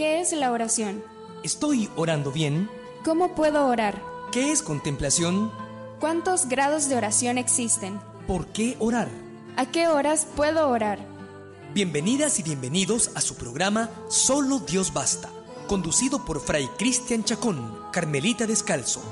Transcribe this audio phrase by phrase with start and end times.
[0.00, 1.04] ¿Qué es la oración?
[1.44, 2.70] ¿Estoy orando bien?
[3.04, 4.02] ¿Cómo puedo orar?
[4.32, 5.52] ¿Qué es contemplación?
[6.00, 8.00] ¿Cuántos grados de oración existen?
[8.26, 9.10] ¿Por qué orar?
[9.58, 11.06] ¿A qué horas puedo orar?
[11.74, 15.28] Bienvenidas y bienvenidos a su programa Solo Dios Basta,
[15.66, 19.02] conducido por Fray Cristian Chacón, Carmelita Descalzo.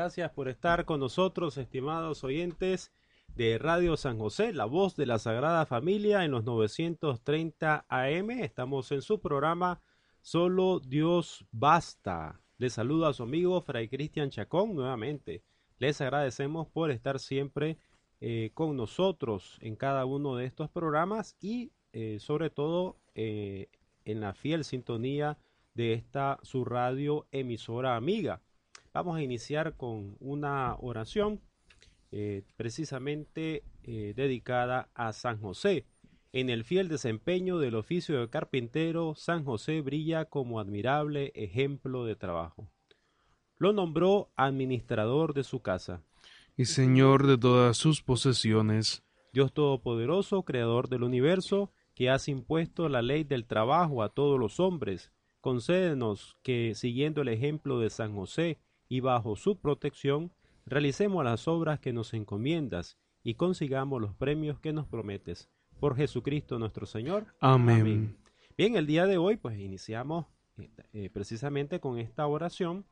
[0.00, 2.90] Gracias por estar con nosotros, estimados oyentes
[3.36, 8.30] de Radio San José, la voz de la Sagrada Familia en los 930 AM.
[8.30, 9.82] Estamos en su programa
[10.22, 12.40] Solo Dios Basta.
[12.56, 15.44] Les saluda a su amigo Fray Cristian Chacón nuevamente.
[15.76, 17.76] Les agradecemos por estar siempre
[18.22, 23.68] eh, con nosotros en cada uno de estos programas y eh, sobre todo eh,
[24.06, 25.36] en la fiel sintonía
[25.74, 28.40] de esta su radio emisora amiga.
[28.92, 31.40] Vamos a iniciar con una oración
[32.10, 35.86] eh, precisamente eh, dedicada a San José.
[36.32, 42.16] En el fiel desempeño del oficio de carpintero, San José brilla como admirable ejemplo de
[42.16, 42.68] trabajo.
[43.58, 46.02] Lo nombró administrador de su casa.
[46.56, 49.04] Y señor de todas sus posesiones.
[49.32, 54.58] Dios Todopoderoso, Creador del universo, que has impuesto la ley del trabajo a todos los
[54.58, 58.58] hombres, concédenos que, siguiendo el ejemplo de San José,
[58.90, 60.32] y bajo su protección
[60.66, 65.48] realicemos las obras que nos encomiendas y consigamos los premios que nos prometes.
[65.78, 67.26] Por Jesucristo nuestro Señor.
[67.40, 68.18] Amén.
[68.58, 70.26] Bien, el día de hoy pues iniciamos
[70.92, 72.84] eh, precisamente con esta oración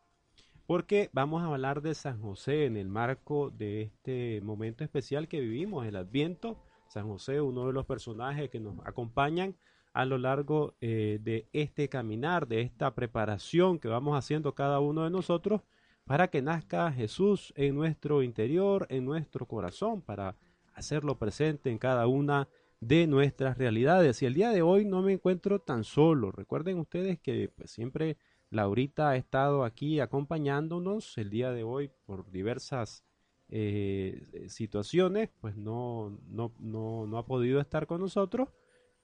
[0.67, 5.41] porque vamos a hablar de San José en el marco de este momento especial que
[5.41, 6.63] vivimos, el Adviento.
[6.89, 9.57] San José, uno de los personajes que nos acompañan
[9.93, 15.05] a lo largo eh, de este caminar, de esta preparación que vamos haciendo cada uno
[15.05, 15.63] de nosotros
[16.09, 20.37] para que nazca Jesús en nuestro interior, en nuestro corazón, para
[20.73, 22.49] hacerlo presente en cada una
[22.81, 24.23] de nuestras realidades.
[24.23, 26.33] Y el día de hoy no me encuentro tan solo.
[26.33, 28.17] Recuerden ustedes que pues, siempre
[28.49, 33.05] Laurita ha estado aquí acompañándonos el día de hoy por diversas
[33.51, 38.49] eh, situaciones, pues no, no, no, no ha podido estar con nosotros,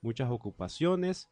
[0.01, 1.29] muchas ocupaciones,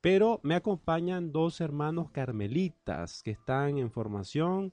[0.00, 4.72] pero me acompañan dos hermanos carmelitas que están en formación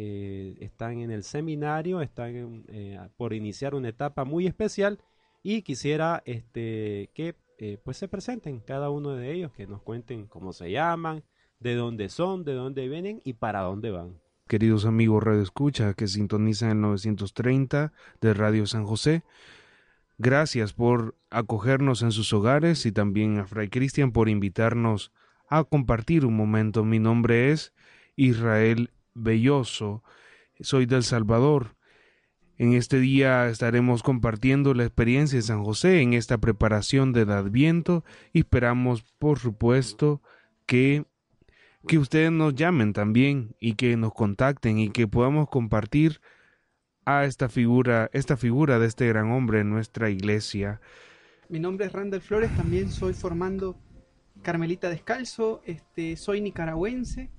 [0.00, 5.00] eh, están en el seminario, están eh, por iniciar una etapa muy especial
[5.42, 10.28] y quisiera este, que eh, pues se presenten cada uno de ellos, que nos cuenten
[10.28, 11.24] cómo se llaman,
[11.58, 14.20] de dónde son, de dónde vienen y para dónde van.
[14.46, 19.24] Queridos amigos Radio Escucha que sintonizan el 930 de Radio San José,
[20.16, 25.10] gracias por acogernos en sus hogares y también a Fray Cristian por invitarnos
[25.48, 26.84] a compartir un momento.
[26.84, 27.74] Mi nombre es
[28.14, 30.02] Israel Belloso.
[30.60, 31.76] Soy del Salvador.
[32.56, 38.04] En este día estaremos compartiendo la experiencia de San José en esta preparación del Adviento
[38.32, 40.22] y esperamos, por supuesto,
[40.66, 41.04] que,
[41.86, 46.20] que ustedes nos llamen también y que nos contacten y que podamos compartir
[47.04, 50.80] a esta figura, esta figura de este gran hombre en nuestra iglesia.
[51.48, 53.78] Mi nombre es Randall Flores, también soy formando
[54.42, 57.30] Carmelita Descalzo, este, soy nicaragüense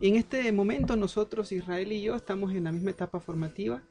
[0.00, 3.82] en este momento nosotros, Israel y yo, estamos en la misma etapa formativa.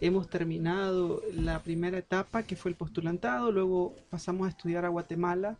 [0.00, 5.58] Hemos terminado la primera etapa que fue el postulantado, luego pasamos a estudiar a Guatemala,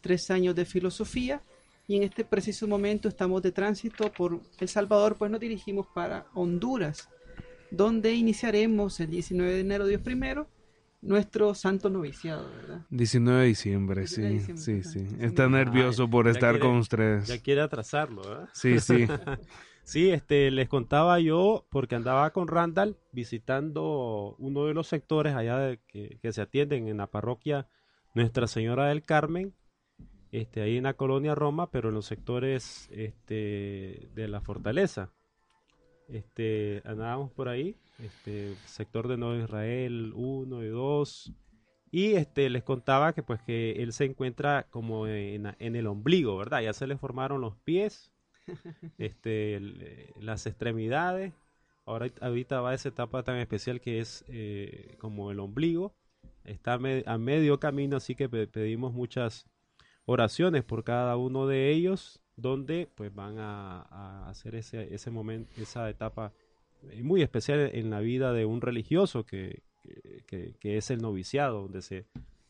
[0.00, 1.42] tres años de filosofía
[1.88, 6.26] y en este preciso momento estamos de tránsito por El Salvador, pues nos dirigimos para
[6.34, 7.08] Honduras,
[7.72, 10.46] donde iniciaremos el 19 de enero, Dios primero,
[11.02, 12.86] nuestro santo noviciado, ¿verdad?
[12.90, 15.06] 19 de diciembre, sí, sí, sí.
[15.18, 17.28] Está nervioso por estar con ustedes.
[17.28, 18.48] Ya quiere atrasarlo, ¿verdad?
[18.52, 19.06] Sí, sí.
[19.84, 25.58] sí, este, les contaba yo, porque andaba con Randall visitando uno de los sectores allá
[25.58, 27.66] de, que, que, se atienden en la parroquia
[28.14, 29.54] Nuestra Señora del Carmen,
[30.32, 35.12] este, ahí en la colonia Roma, pero en los sectores este, de la fortaleza.
[36.08, 41.32] Este, andábamos por ahí este, sector de Nuevo Israel 1 y 2.
[41.92, 46.62] Y este, les contaba que pues que él se encuentra como en, el ombligo, ¿verdad?
[46.62, 48.12] Ya se le formaron los pies,
[48.98, 49.60] este,
[50.20, 51.32] las extremidades.
[51.84, 55.94] Ahora ahorita va esa etapa tan especial que es eh, como el ombligo.
[56.44, 59.46] Está a medio camino, así que pedimos muchas
[60.04, 65.50] oraciones por cada uno de ellos, donde pues van a, a hacer ese, ese momento,
[65.60, 66.49] esa etapa eh,
[67.02, 69.62] muy especial en la vida de un religioso que,
[70.26, 72.06] que, que es el noviciado, donde se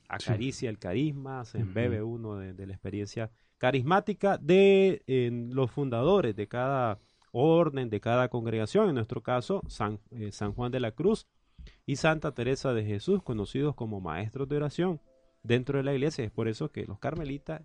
[0.09, 5.03] acaricia el carisma, se embebe uno de, de, la experiencia carismática de
[5.53, 6.99] los fundadores de cada
[7.32, 11.27] orden, de cada congregación, en nuestro caso San, eh, San Juan de la Cruz
[11.87, 15.00] y Santa Teresa de Jesús, conocidos como maestros de oración
[15.43, 16.25] dentro de la iglesia.
[16.25, 17.62] Es por eso que los carmelitas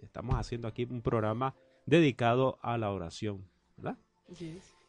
[0.00, 1.54] estamos haciendo aquí un programa
[1.86, 3.98] dedicado a la oración, ¿verdad?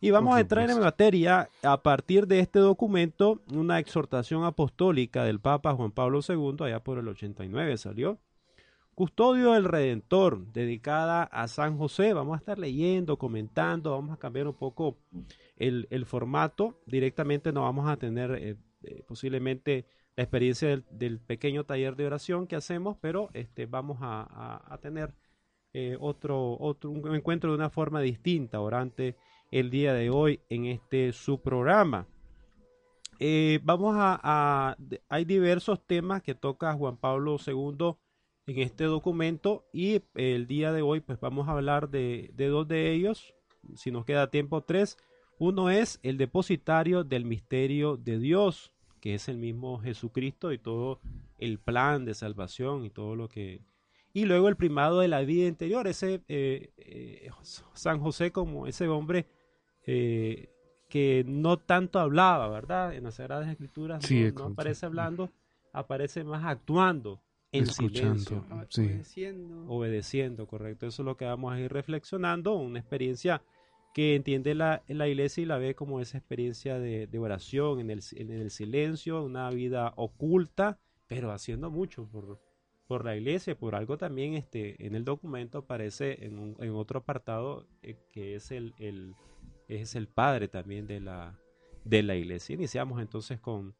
[0.01, 5.41] Y vamos a entrar en materia a partir de este documento, una exhortación apostólica del
[5.41, 8.17] Papa Juan Pablo II, allá por el 89 salió.
[8.95, 12.13] Custodio del Redentor, dedicada a San José.
[12.13, 14.97] Vamos a estar leyendo, comentando, vamos a cambiar un poco
[15.57, 16.79] el, formato.
[16.85, 19.85] Directamente no vamos a tener eh, eh, posiblemente
[20.15, 25.13] la experiencia del, pequeño taller de oración que hacemos, pero este, vamos a, tener
[25.73, 29.17] eh, otro, otro un encuentro de una forma distinta, orante
[29.51, 32.07] el día de hoy en este su programa.
[33.19, 34.77] Eh, vamos a,
[35.09, 37.95] hay diversos temas que toca Juan Pablo II
[38.47, 42.93] en este documento y el día de hoy pues vamos a hablar de, dos de
[42.93, 43.33] ellos,
[43.75, 44.97] si nos queda tiempo tres.
[45.37, 50.99] Uno es el depositario del misterio de Dios, que es el mismo Jesucristo y todo
[51.37, 53.61] el plan de salvación y todo lo que...
[54.11, 57.29] Y luego el primado de la vida interior, ese eh, eh,
[57.73, 59.27] San José como ese hombre
[59.85, 60.49] eh,
[60.89, 62.93] que no tanto hablaba, ¿verdad?
[62.93, 64.03] En las Sagradas Escrituras
[64.35, 65.31] no, aparece hablando,
[65.71, 67.21] aparece más actuando
[67.51, 68.45] en silencio.
[68.49, 69.65] Obedeciendo.
[69.67, 70.87] Obedeciendo, correcto.
[70.87, 73.41] Eso es lo que vamos a ir reflexionando, una experiencia
[73.93, 78.01] que entiende la, la iglesia y la ve como esa experiencia de, oración en el,
[78.13, 82.39] en el, silencio, una vida oculta, pero haciendo mucho por,
[82.87, 87.67] por la iglesia, por algo también este, en el documento aparece en, en otro apartado
[87.81, 89.15] eh, que es el, el
[89.69, 91.39] es el padre también de la,
[91.85, 92.55] de la iglesia.
[92.55, 93.75] Iniciamos entonces con,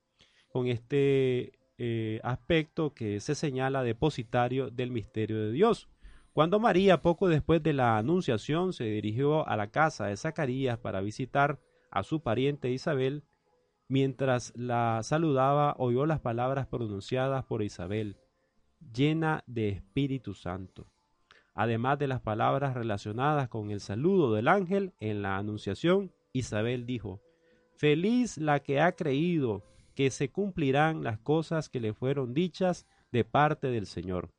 [0.48, 5.90] con este eh, aspecto que se señala depositario del misterio de Dios.
[6.32, 11.02] Cuando María, poco después de la anunciación, se dirigió a la casa de Zacarías para
[11.02, 11.60] visitar
[11.92, 13.24] a su pariente Isabel,
[13.88, 18.18] mientras la saludaba, oyó las palabras pronunciadas por Isabel,
[18.94, 20.92] llena de Espíritu Santo
[21.60, 27.20] además de las palabras relacionadas con el saludo del ángel en la anunciación, Isabel dijo,
[27.76, 33.26] Feliz la que ha creído que se cumplirán las cosas que le fueron dichas de
[33.26, 34.30] parte del Señor.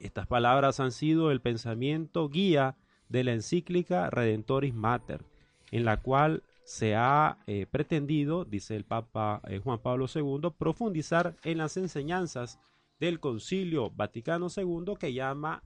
[0.00, 2.78] Estas palabras han sido el pensamiento guía
[3.10, 5.26] de la encíclica Redentoris Mater,
[5.70, 11.36] en la cual se ha eh, pretendido, dice el Papa eh, Juan Pablo II, profundizar
[11.44, 12.58] en las enseñanzas
[12.98, 15.62] del Concilio Vaticano II que llama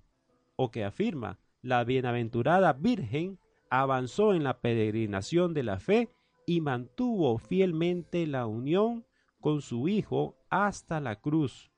[0.56, 3.38] o que afirma la bienaventurada Virgen
[3.70, 6.10] avanzó en la peregrinación de la fe
[6.46, 9.04] y mantuvo fielmente la unión
[9.40, 11.70] con su Hijo hasta la cruz.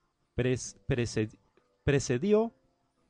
[1.85, 2.53] precedió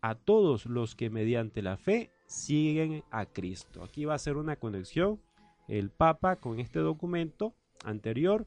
[0.00, 3.82] a todos los que mediante la fe siguen a Cristo.
[3.82, 5.20] Aquí va a ser una conexión
[5.66, 7.54] el Papa con este documento
[7.84, 8.46] anterior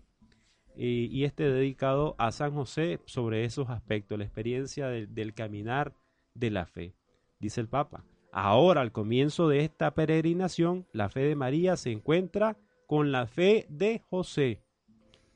[0.75, 5.93] y, este dedicado a San José sobre esos aspectos, la experiencia del caminar
[6.33, 6.95] de la fe
[7.41, 8.05] dice el Papa.
[8.31, 12.57] Ahora, al comienzo de esta peregrinación, la fe de María se encuentra
[12.87, 14.61] con la fe de José.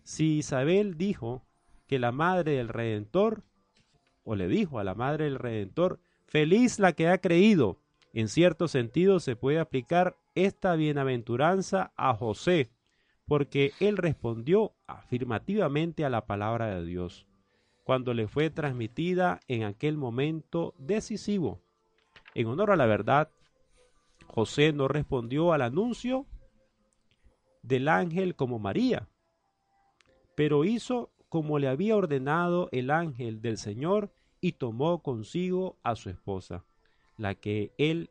[0.03, 1.43] Si Isabel dijo
[1.87, 3.43] que la madre del Redentor,
[4.23, 7.79] o le dijo a la madre del Redentor, feliz la que ha creído,
[8.13, 12.71] en cierto sentido se puede aplicar esta bienaventuranza a José,
[13.27, 17.25] porque él respondió afirmativamente a la palabra de Dios,
[17.83, 21.64] cuando le fue transmitida en aquel momento decisivo.
[22.35, 23.29] En honor a la verdad,
[24.27, 26.25] José no respondió al anuncio
[27.63, 29.07] del ángel como María,
[30.35, 34.11] pero hizo como le había ordenado el ángel del Señor
[34.41, 36.65] y tomó consigo a su esposa.
[37.17, 38.09] La que él,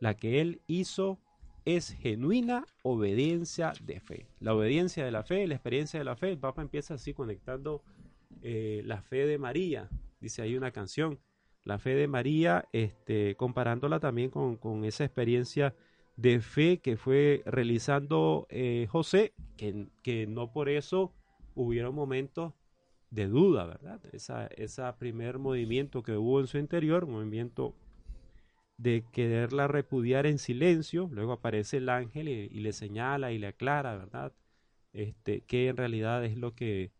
[0.00, 1.18] la que él hizo
[1.64, 4.26] es genuina obediencia de fe.
[4.40, 7.82] La obediencia de la fe, la experiencia de la fe, el Papa empieza así conectando
[8.42, 9.88] eh, la fe de María.
[10.20, 11.20] Dice ahí una canción,
[11.64, 15.74] la fe de María, este, comparándola también con, esa experiencia
[16.16, 21.12] de fe que fue realizando eh, José, que, que, no por eso
[21.54, 22.52] hubieron momentos
[23.10, 24.00] de duda, ¿verdad?
[24.12, 27.74] Esa, ese primer movimiento que hubo en su interior, movimiento
[28.78, 33.48] de quererla repudiar en silencio, luego aparece el ángel y, y le señala y le
[33.48, 34.32] aclara, ¿verdad?
[34.92, 36.90] Este, que en realidad es lo que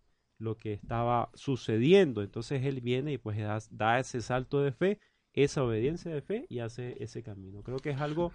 [0.42, 2.22] lo que estaba sucediendo.
[2.22, 3.38] Entonces él viene y pues
[3.70, 4.99] da, ese salto de fe,
[5.32, 7.62] esa obediencia de fe y hace ese camino.
[7.62, 8.32] Creo que es algo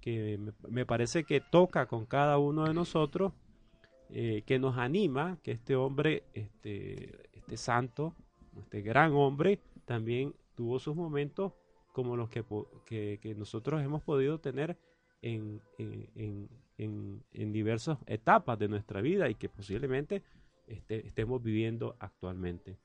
[0.00, 3.32] que me, parece que toca con cada uno de nosotros,
[4.10, 8.14] eh, que nos anima que este hombre, este, este santo,
[8.58, 11.52] este gran hombre, también tuvo sus momentos
[11.92, 12.44] como los que,
[12.86, 14.78] que- que nosotros hemos podido tener
[15.20, 20.22] en, en, en- en- en diversas etapas de nuestra vida y que posiblemente
[20.68, 22.78] este, estemos viviendo actualmente.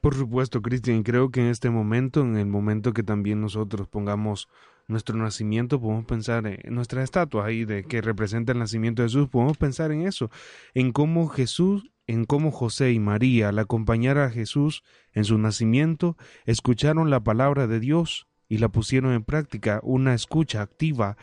[0.00, 4.48] Por supuesto, Cristian, creo que en este momento, en el momento que también nosotros pongamos
[4.86, 9.28] nuestro nacimiento, podemos pensar en nuestras estatuas ahí de que representa el nacimiento de Jesús,
[9.30, 10.30] podemos pensar en eso,
[10.74, 16.18] en cómo Jesús, en cómo José y María, al acompañar a Jesús en su nacimiento,
[16.44, 21.16] escucharon la palabra de Dios y la pusieron en práctica, una escucha activa,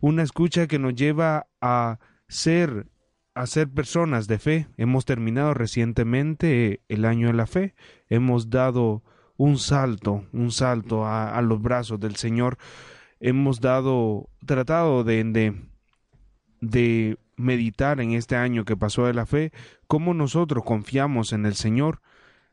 [0.00, 1.98] una escucha que nos lleva a
[2.28, 2.86] ser
[3.38, 4.66] a ser personas de fe.
[4.76, 7.74] Hemos terminado recientemente el año de la fe.
[8.08, 9.04] Hemos dado
[9.36, 12.58] un salto, un salto a, a los brazos del Señor.
[13.20, 15.54] Hemos dado, tratado de, de,
[16.60, 19.52] de meditar en este año que pasó de la fe,
[19.86, 22.00] cómo nosotros confiamos en el Señor.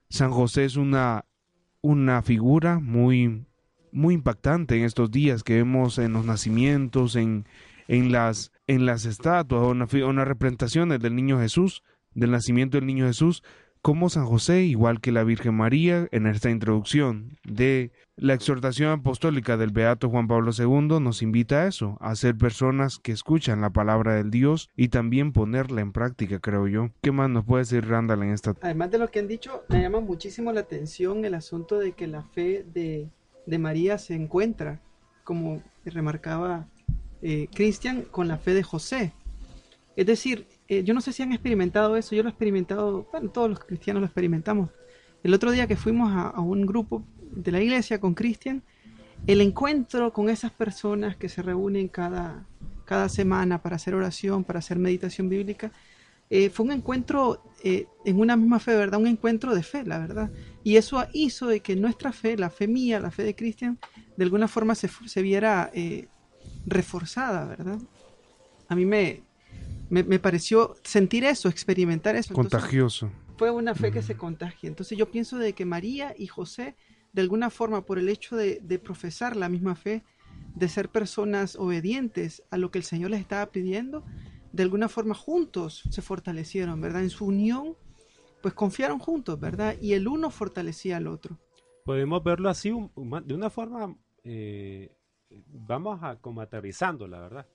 [0.10, 1.26] San José es una,
[1.82, 3.48] una figura muy,
[3.92, 7.48] muy impactante en estos días que vemos en los nacimientos, en,
[7.88, 12.88] en las, en las estatuas o en las representaciones del niño Jesús, del nacimiento del
[12.88, 13.44] niño Jesús,
[13.86, 19.58] como San José, igual que la Virgen María, en esta introducción de la exhortación apostólica
[19.58, 23.70] del Beato Juan Pablo II, nos invita a eso, a ser personas que escuchan la
[23.70, 26.90] palabra del Dios y también ponerla en práctica, creo yo.
[27.04, 28.56] ¿Qué más nos puede decir Randall en esta?
[28.62, 32.08] Además de lo que han dicho, me llama muchísimo la atención el asunto de que
[32.08, 33.12] la fe de,
[33.46, 34.82] de María se encuentra,
[35.24, 36.68] como remarcaba
[37.28, 39.12] eh, Cristian, con la fe de José.
[39.96, 43.32] Es decir, eh, yo no sé si han experimentado eso, yo lo he experimentado, bueno,
[43.32, 44.70] todos los cristianos lo experimentamos.
[45.24, 48.62] El otro día que fuimos a, un grupo de la iglesia con Cristian,
[49.26, 52.46] el encuentro con esas personas que se reúnen cada,
[52.86, 55.72] cada semana para hacer oración, para hacer meditación bíblica,
[56.30, 59.00] eh, fue un encuentro eh, en una misma fe, ¿verdad?
[59.00, 60.30] Un encuentro de fe, la verdad.
[60.64, 63.80] Y eso hizo de que nuestra fe, la fe mía, la fe de Cristian,
[64.16, 65.72] de alguna forma se, se viera
[66.66, 67.80] reforzada, ¿verdad?
[68.68, 69.24] A mí me,
[69.90, 72.34] me, me pareció sentir eso, experimentar eso.
[72.34, 73.12] Entonces, Contagioso.
[73.38, 74.68] fue una fe que se contagia.
[74.68, 76.76] Entonces yo pienso de que María y José,
[77.14, 80.04] de alguna forma, por el hecho de, de profesar la misma fe,
[80.56, 84.04] de ser personas obedientes a lo que el Señor les estaba pidiendo,
[84.52, 87.04] de alguna forma juntos se fortalecieron, ¿verdad?
[87.04, 87.76] En su unión,
[88.42, 89.76] pues confiaron juntos, ¿verdad?
[89.82, 91.38] Y el uno fortalecía al otro.
[91.84, 94.96] Podemos verlo así de una forma, eh,
[95.30, 97.48] vamos a como aterrizando, la verdad,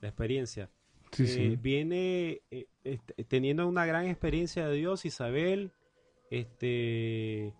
[0.00, 0.70] la experiencia.
[1.12, 1.56] Sí, Eh, sí.
[1.56, 5.72] Viene eh, este, teniendo una gran experiencia de Dios, Isabel,
[6.30, 7.54] este,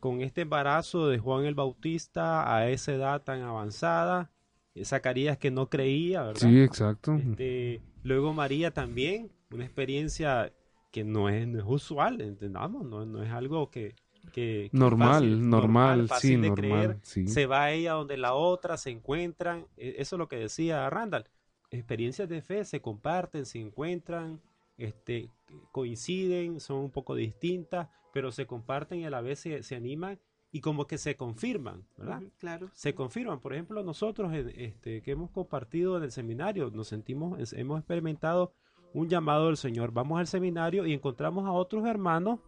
[0.00, 4.32] con este embarazo de Juan el Bautista a esa edad tan avanzada,
[4.74, 6.40] eh, Zacarías que no creía, ¿verdad?
[6.48, 7.14] Sí, exacto.
[7.14, 10.52] Este, luego María también, una experiencia
[10.90, 13.94] que no es, no es usual, entendamos, no, no es algo que...
[14.30, 16.98] que- que Normal, fácil, normal, fácil sí, de normal, creer.
[17.02, 17.26] sí.
[17.28, 21.24] Se va ella donde la otra, se encuentran, e- eso es lo que decía Randall,
[21.70, 24.40] experiencias de fe se comparten, se encuentran,
[24.78, 25.30] este,
[25.72, 30.18] coinciden, son un poco distintas, pero se comparten y a la vez se, se animan
[30.50, 32.22] y como que se confirman, ¿verdad?
[32.38, 32.70] Claro.
[32.72, 33.38] se confirman.
[33.40, 38.52] Por ejemplo, nosotros en- este, que hemos compartido en el seminario, nos sentimos, hemos experimentado
[38.94, 39.92] un llamado del Señor.
[39.92, 42.40] Vamos al seminario y encontramos a otros hermanos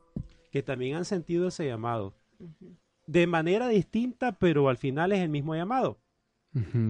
[0.51, 2.15] que también han sentido ese llamado.
[3.07, 5.99] De manera distinta, pero al final es el mismo llamado.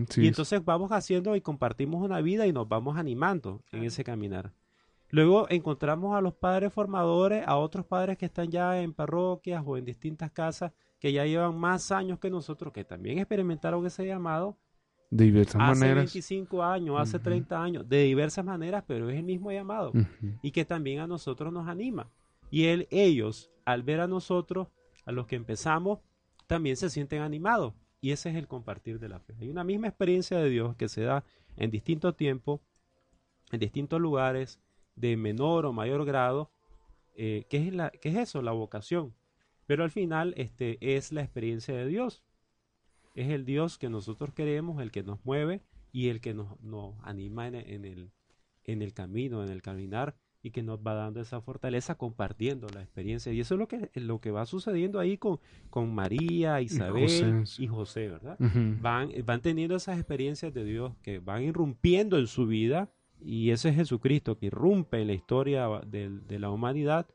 [0.09, 4.05] Sí, y entonces vamos haciendo y compartimos una vida y nos vamos animando en ese
[4.05, 4.53] caminar.
[5.11, 9.77] Luego encontramos a los padres formadores, a otros padres que están ya en parroquias o
[9.77, 14.57] en distintas casas, que ya llevan más años que nosotros, que también experimentaron ese llamado
[15.11, 15.97] de diversas hace maneras.
[15.97, 17.25] 25 años, hace Ujú.
[17.25, 19.93] 30 años, de diversas maneras, pero es el mismo llamado
[20.43, 22.09] y que también a nosotros nos anima.
[22.51, 24.69] Y él, ellos, al ver a nosotros,
[25.05, 26.01] a los que empezamos,
[26.47, 27.75] también se sienten animados.
[28.01, 29.35] Y ese es el compartir de la fe.
[29.41, 31.25] Hay una misma experiencia de Dios que se da
[31.57, 32.61] en distintos tiempos,
[33.53, 34.61] en distintos lugares,
[34.97, 36.51] de menor o mayor grado,
[37.15, 39.15] eh, que, es la, es eso, la vocación.
[39.67, 42.25] Pero al final este, es la experiencia de Dios.
[43.15, 46.95] Es el Dios que nosotros queremos, el que nos mueve y el que nos, nos
[47.03, 48.11] anima en, en el,
[48.65, 52.81] en el camino, en el caminar y que nos va dando esa fortaleza compartiendo la
[52.83, 53.33] experiencia.
[53.33, 57.03] Y eso es lo que, lo que va sucediendo ahí con, con María, Isabel
[57.45, 58.37] José, y José, ¿verdad?
[58.81, 63.69] Van, van teniendo esas experiencias de Dios que van irrumpiendo en su vida y ese
[63.69, 67.07] es Jesucristo que irrumpe en la historia del- de, la humanidad.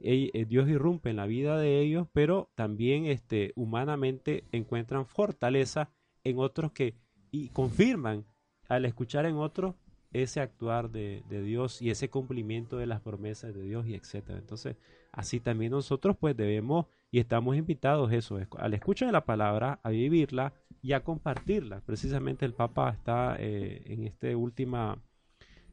[0.00, 5.90] Eh, Dios irrumpe en la vida de ellos, pero también este, humanamente encuentran fortaleza
[6.22, 6.94] en otros que
[7.30, 8.26] y confirman
[8.68, 9.76] al escuchar en otro
[10.14, 14.38] ese actuar de, de, Dios y ese cumplimiento de las promesas de Dios y etcétera.
[14.38, 14.76] Entonces,
[15.12, 19.90] así también nosotros pues debemos y estamos invitados eso, al escuchar de la palabra, a
[19.90, 20.52] vivirla
[20.82, 21.80] y a compartirla.
[21.80, 25.02] Precisamente el Papa está eh, en esta última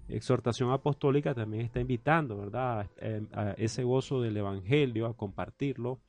[0.07, 2.89] exhortación apostólica también está invitando, ¿verdad?
[3.33, 5.99] A, ese gozo del Evangelio, a compartirlo,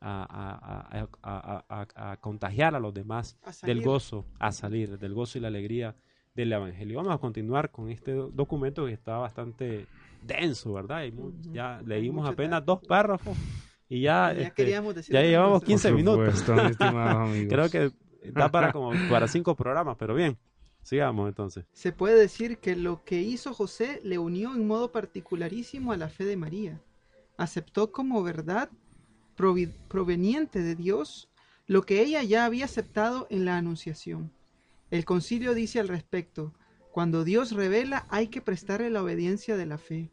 [0.00, 5.94] a, a, contagiar a los demás del gozo, a salir del gozo y la alegría
[6.34, 6.98] del Evangelio.
[6.98, 9.86] Vamos a continuar con este documento que está bastante
[10.22, 11.04] denso, ¿verdad?
[11.52, 13.36] ya leímos apenas dos párrafos
[13.88, 14.70] y ya, ya, este,
[15.08, 16.44] ya llevamos 15 minutos.
[17.48, 17.90] Creo que
[18.32, 20.38] da para como para cinco programas, pero bien.
[20.82, 21.66] Sigamos entonces.
[21.72, 26.08] Se puede decir que lo que hizo José le unió en modo particularísimo a la
[26.08, 26.80] fe de María.
[27.36, 28.70] Aceptó como verdad
[29.88, 31.28] proveniente de Dios
[31.66, 34.32] lo que ella ya había aceptado en la Anunciación.
[34.90, 36.52] El concilio dice al respecto,
[36.90, 40.10] cuando Dios revela hay que prestarle la obediencia de la fe,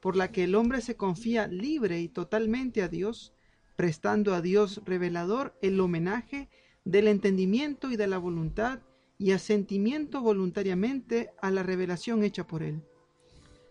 [0.00, 3.32] por la que el hombre se confía libre y totalmente a Dios,
[3.76, 6.48] prestando a Dios revelador el homenaje
[6.84, 8.80] del entendimiento y de la voluntad
[9.18, 12.82] y asentimiento voluntariamente a la revelación hecha por él.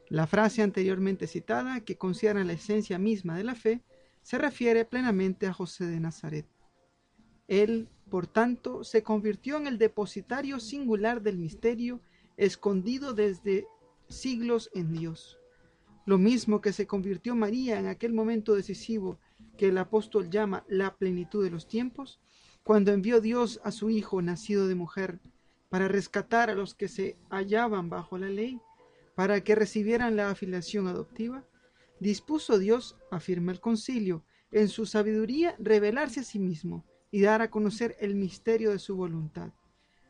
[0.07, 3.81] La frase anteriormente citada, que considera la esencia misma de la fe,
[4.21, 6.45] se refiere plenamente a José de Nazaret.
[7.47, 12.01] Él, por tanto, se convirtió en el depositario singular del misterio
[12.37, 13.67] escondido desde
[14.07, 15.39] siglos en Dios.
[16.05, 19.19] Lo mismo que se convirtió María en aquel momento decisivo
[19.57, 22.19] que el apóstol llama la plenitud de los tiempos,
[22.63, 25.19] cuando envió Dios a su Hijo nacido de mujer
[25.69, 28.59] para rescatar a los que se hallaban bajo la ley,
[29.15, 31.43] para que recibieran la afiliación adoptiva,
[31.99, 36.85] dispuso Dios, afirma el concilio, en su sabiduría revelarse a sí mismo
[37.15, 39.53] y dar a conocer el misterio de su voluntad,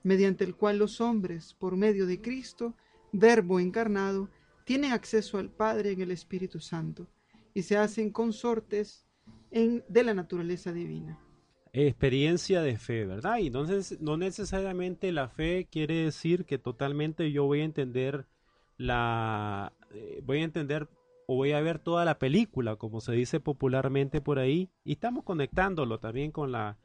[0.02, 2.74] mediante el cual los hombres, por medio de Cristo,
[3.12, 4.28] Verbo encarnado,
[4.64, 7.06] tienen acceso al Padre en el Espíritu Santo
[7.54, 9.06] y se hacen consortes
[9.52, 11.20] en, de la naturaleza divina
[11.74, 13.38] experiencia de fe, ¿verdad?
[13.38, 18.26] Y entonces no necesariamente la fe quiere decir que totalmente yo voy a entender
[18.78, 20.88] la eh, voy a entender
[21.28, 25.24] o voy a ver toda la película, como se dice popularmente por ahí, y estamos
[25.24, 26.78] conectándolo también con la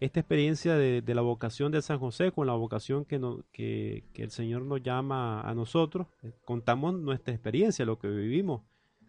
[0.00, 4.22] esta experiencia de, la vocación de San José, con la vocación que, no, que, que,
[4.22, 6.06] el Señor nos llama a nosotros.
[6.22, 8.62] Eh, contamos nuestra experiencia, lo que vivimos,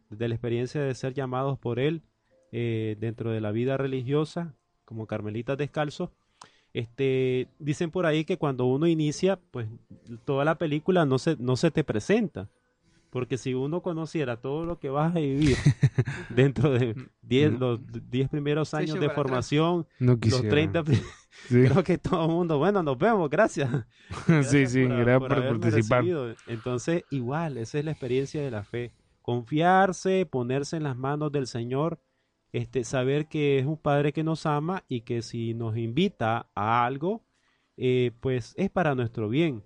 [0.10, 2.02] de la experiencia de ser llamados por Él
[2.52, 6.10] eh, dentro de la vida religiosa, como carmelitas descalzos,
[6.74, 9.68] este, dicen por ahí que cuando uno inicia, pues
[10.26, 12.50] toda la película no se, no se te presenta.
[13.10, 15.58] Porque si uno conociera todo lo que vas a vivir
[16.30, 16.96] dentro de
[17.30, 20.84] diez, los 10 primeros años de formación, los 30,
[21.48, 23.70] creo que todo el mundo, bueno, nos vemos, gracias.
[24.44, 26.04] sí, sí, gracias por, participar.
[26.48, 28.92] Entonces, igual, esa es la experiencia de la fe.
[29.22, 32.00] Confiarse, ponerse en las manos del Señor
[32.52, 36.86] este, saber que es un Padre que nos ama y que si nos invita a
[36.86, 37.24] algo,
[37.78, 39.64] eh, pues es para nuestro bien,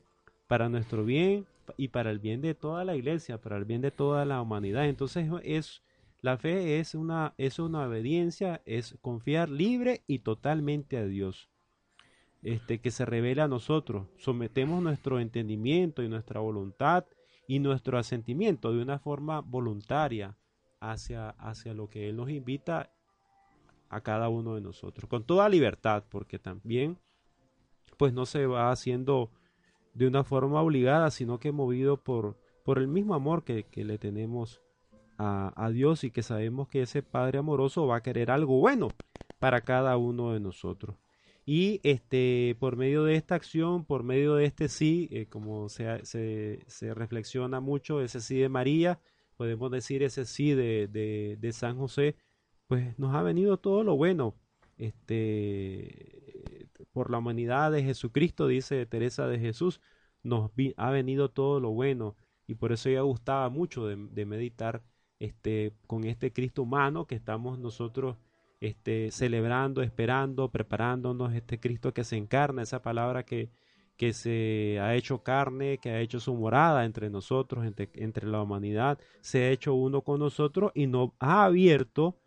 [0.47, 1.45] para nuestro bien
[1.77, 4.85] y para el bien de toda la iglesia, para el bien de toda la humanidad.
[4.85, 5.81] Entonces es
[6.23, 11.49] la fe es una es una obediencia, es confiar libre y totalmente a Dios.
[12.41, 17.05] Este que se revela a nosotros, sometemos nuestro entendimiento y nuestra voluntad
[17.45, 20.37] y nuestro asentimiento de una forma voluntaria,
[20.79, 22.93] hacia, hacia lo que Él nos invita
[23.89, 26.99] a cada uno de nosotros, con toda libertad, porque también
[27.97, 29.29] pues no se va haciendo
[29.93, 34.61] de una forma obligada, sino que movido por, por el mismo amor que, le tenemos
[35.17, 38.89] a, Dios y que sabemos que ese Padre amoroso va a querer algo bueno
[39.39, 40.97] para cada uno de nosotros.
[41.45, 46.05] Y este, por medio de esta acción, por medio de este sí, eh, como se,
[46.05, 48.99] se, se reflexiona mucho, ese sí de María,
[49.35, 52.15] podemos decir ese sí de, de, San José,
[52.67, 54.35] pues nos ha venido todo lo bueno.
[54.77, 59.81] Este, por la humanidad de Jesucristo, dice Teresa de Jesús,
[60.23, 62.15] nos ha venido todo lo bueno.
[62.47, 64.83] Y por eso ella gustaba mucho de meditar
[65.23, 68.17] este, con este Cristo humano que estamos nosotros
[68.59, 73.49] este, celebrando, esperando, preparándonos, este Cristo que se encarna, esa palabra que,
[73.95, 78.99] que se ha hecho carne, que ha hecho su morada entre nosotros, entre, la humanidad,
[79.21, 82.17] se ha hecho uno con nosotros y nos ha abierto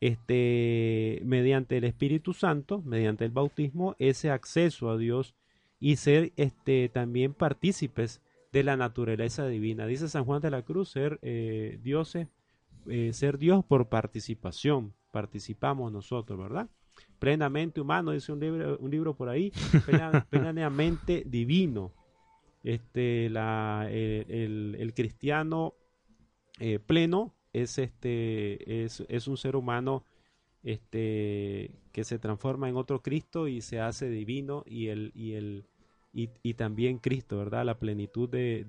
[0.00, 5.34] este mediante el Espíritu Santo, mediante el bautismo, ese acceso a Dios
[5.80, 8.20] y ser este también partícipes
[8.54, 9.84] de la naturaleza divina.
[9.84, 12.28] Dice San Juan de la Cruz, ser eh, dioses,
[12.88, 16.70] eh, ser Dios por participación, participamos nosotros, ¿verdad?
[17.18, 19.50] plenamente humano, dice un libro, un libro por ahí,
[20.30, 21.92] plenamente divino.
[22.62, 25.74] Este, la, eh, el, el cristiano
[26.60, 30.04] eh, pleno es, este, es, es un ser humano
[30.62, 35.66] este, que se transforma en otro Cristo y se hace divino y el, y el
[36.14, 37.64] y, también Cristo, ¿verdad?
[37.64, 38.64] La plenitud de,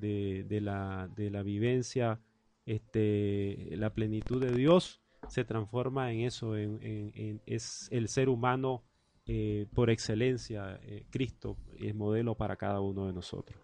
[0.49, 2.19] de, la, de la vivencia,
[2.65, 8.29] este, la plenitud de Dios se transforma en eso, en, en, en es el ser
[8.29, 8.83] humano
[9.27, 13.59] eh, por excelencia, eh, Cristo es modelo para cada uno de nosotros.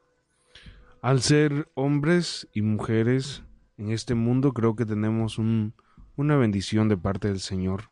[1.02, 3.44] Al ser hombres y mujeres
[3.78, 5.74] en este mundo, creo que tenemos un,
[6.16, 7.92] una bendición de parte del Señor.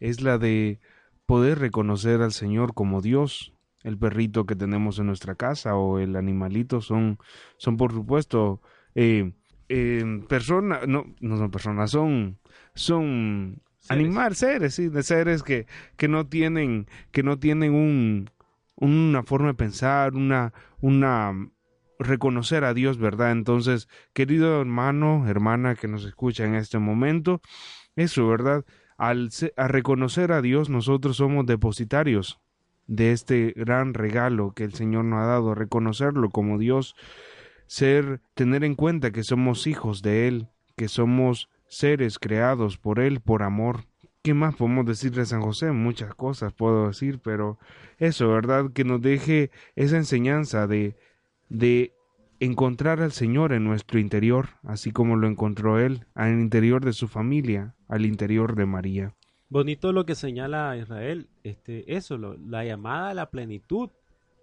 [0.00, 0.80] Es la de
[1.26, 3.52] poder reconocer al Señor como Dios.
[3.86, 7.18] El perrito que tenemos en nuestra casa o el animalito son,
[7.56, 8.60] son por supuesto,
[8.96, 9.32] eh,
[9.68, 12.40] eh, personas, no, no son personas, son,
[12.74, 14.38] son Seres.
[14.38, 18.28] seres, sí, de seres que, que no tienen, que no tienen un,
[18.74, 21.32] una forma de pensar, una, una
[22.00, 23.30] reconocer a Dios, ¿verdad?
[23.30, 27.40] Entonces, querido hermano, hermana que nos escucha en este momento,
[27.94, 28.64] eso, ¿verdad?
[28.98, 32.40] Al, a reconocer a Dios, nosotros somos depositarios
[32.86, 36.94] de este gran regalo que el Señor nos ha dado, reconocerlo como Dios,
[37.66, 43.20] ser, tener en cuenta que somos hijos de Él, que somos seres creados por Él,
[43.20, 43.84] por amor.
[44.22, 45.72] ¿Qué más podemos decir de San José?
[45.72, 47.58] Muchas cosas puedo decir, pero
[47.98, 48.72] eso, ¿verdad?
[48.72, 50.96] Que nos deje esa enseñanza de,
[51.48, 51.92] de
[52.40, 57.08] encontrar al Señor en nuestro interior, así como lo encontró Él, al interior de su
[57.08, 59.15] familia, al interior de María.
[59.48, 63.90] Bonito lo que señala Israel, este, eso, lo- la llamada a la plenitud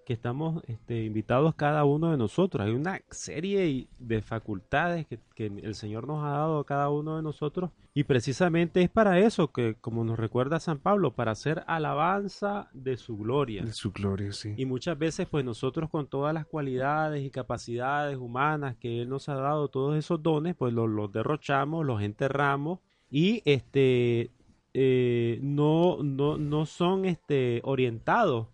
[0.05, 2.65] que estamos este, invitados cada uno de nosotros.
[2.65, 7.15] Hay una serie de facultades que, que el Señor nos ha dado a cada uno
[7.15, 11.63] de nosotros y precisamente es para eso que, como nos recuerda San Pablo, para hacer
[11.67, 13.63] alabanza de su gloria.
[13.63, 14.53] De su gloria, sí.
[14.57, 19.29] Y muchas veces, pues nosotros con todas las cualidades y capacidades humanas que Él nos
[19.29, 24.31] ha dado, todos esos dones, pues los, los derrochamos, los enterramos y este
[24.73, 28.47] eh, no, no, no son este orientados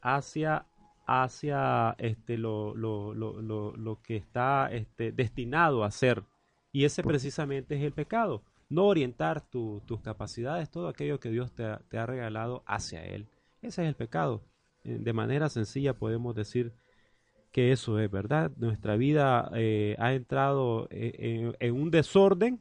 [0.00, 0.66] hacia
[1.08, 6.24] hacia este lo, lo, lo, lo, lo que está este, destinado a ser.
[6.72, 8.42] Y ese precisamente es el pecado.
[8.68, 13.04] No orientar tu- tus capacidades, todo aquello que Dios te ha, te ha regalado hacia
[13.04, 13.28] Él.
[13.62, 14.42] Ese es el pecado.
[14.82, 16.72] Eh, De manera sencilla podemos decir
[17.52, 18.50] que eso es verdad.
[18.56, 22.60] Nuestra vida eh, ha entrado eh, en, en un desorden,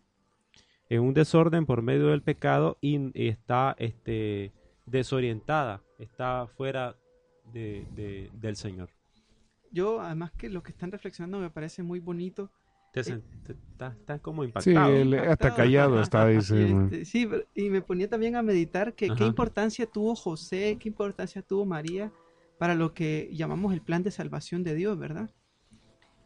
[0.90, 4.52] en un desorden por medio del pecado y está este,
[4.86, 6.96] desorientada, está fuera
[7.54, 8.90] de, de- del Señor.
[9.72, 12.50] Yo, además que lo que están reflexionando me parece muy bonito.
[12.94, 14.96] Te sen- te- Estás estás como Sí, impactado.
[14.96, 15.56] él hasta Impactado.
[15.56, 16.72] callado está, dice.
[16.72, 20.88] Este, sí, pero- y me ponía también a meditar que qué importancia tuvo José, qué
[20.88, 22.12] importancia tuvo María
[22.58, 25.30] para lo que llamamos el plan de salvación de Dios, ¿verdad?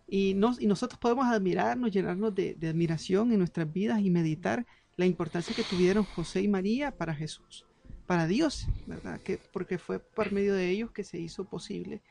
[0.09, 4.65] Y, nos, y nosotros podemos admirarnos, llenarnos de, de admiración en nuestras vidas y meditar
[4.97, 7.65] la importancia que tuvieron José y María para Jesús,
[8.05, 9.21] para Dios, ¿verdad?
[9.21, 12.01] Que, porque fue por medio de ellos que se hizo posible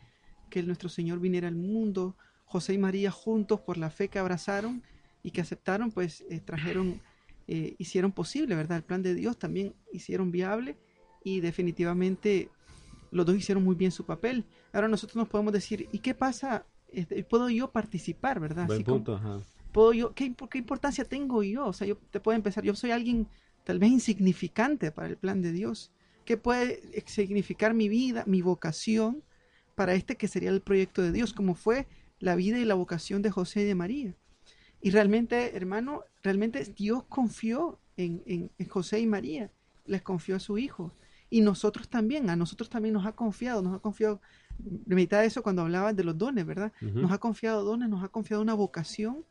[0.48, 2.16] que nuestro Señor viniera al mundo.
[2.44, 4.82] José y María juntos por la fe que abrazaron
[5.22, 7.02] y que aceptaron, pues eh, trajeron,
[7.46, 8.78] eh, hicieron posible, ¿verdad?
[8.78, 10.78] El plan de Dios también hicieron viable
[11.22, 12.48] y definitivamente
[13.10, 14.46] los dos hicieron muy bien su papel.
[14.72, 16.64] Ahora nosotros nos podemos decir, ¿y qué pasa?
[16.92, 18.66] Este, ¿Puedo yo participar, verdad?
[18.66, 19.40] Buen Así como- punto, ajá.
[19.72, 21.66] puedo yo, ¿qué, imp- qué importancia tengo yo?
[21.66, 23.26] O sea, yo te puedo empezar, yo soy alguien
[23.64, 25.92] tal vez insignificante para el plan de Dios.
[26.24, 29.22] ¿Qué puede significar mi vida, mi vocación
[29.74, 31.86] para este que sería el proyecto de Dios, como fue
[32.18, 34.14] la vida y la vocación de José y de María?
[34.80, 39.50] Y realmente, hermano, realmente Dios confió en, en- en José y María,
[39.86, 40.92] les confió a su hijo.
[41.30, 44.20] Y nosotros también, a nosotros también nos ha confiado, nos ha confiado,
[44.86, 46.72] meditaba eso cuando hablaba de los dones, ¿verdad?
[46.80, 49.24] Nos ha confiado dones, nos ha confiado una vocación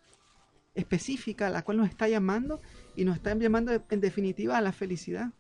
[0.76, 2.62] específica a la cual nos está llamando
[2.96, 5.32] y nos está llamando en definitiva a la felicidad.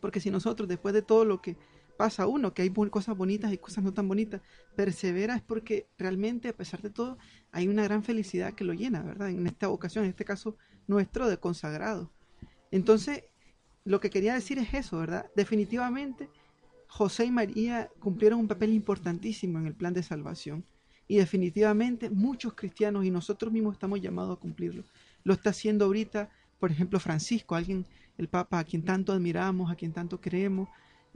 [0.00, 1.56] Porque si nosotros después de todo lo que
[1.96, 4.40] pasa a uno, que hay cosas bonitas y cosas no tan bonitas,
[4.74, 7.18] persevera es porque realmente a pesar de todo
[7.52, 9.28] hay una gran felicidad que lo llena, ¿verdad?
[9.28, 10.56] En esta vocación, en este caso
[10.86, 12.10] nuestro de consagrado.
[12.70, 13.24] Entonces,
[13.84, 15.26] lo que quería decir es eso, ¿verdad?
[15.36, 16.28] Definitivamente
[16.92, 20.62] José y María cumplieron un papel importantísimo en el plan de salvación.
[21.08, 24.84] Y definitivamente muchos cristianos y nosotros mismos estamos llamados a cumplirlo.
[25.24, 26.28] Lo está haciendo ahorita,
[26.60, 27.86] por ejemplo, Francisco, alguien,
[28.18, 30.68] el Papa, a quien tanto admiramos, a quien tanto creemos.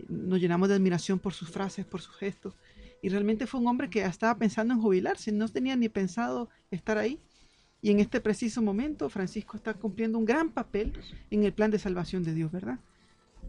[0.08, 2.54] Nos llenamos de admiración por sus frases, por sus gestos.
[3.02, 6.96] Y realmente fue un hombre que estaba pensando en jubilarse, no tenía ni pensado estar
[6.96, 7.20] ahí.
[7.82, 10.94] Y en este preciso momento, Francisco está cumpliendo un gran papel
[11.30, 12.78] en el plan de salvación de Dios, ¿verdad?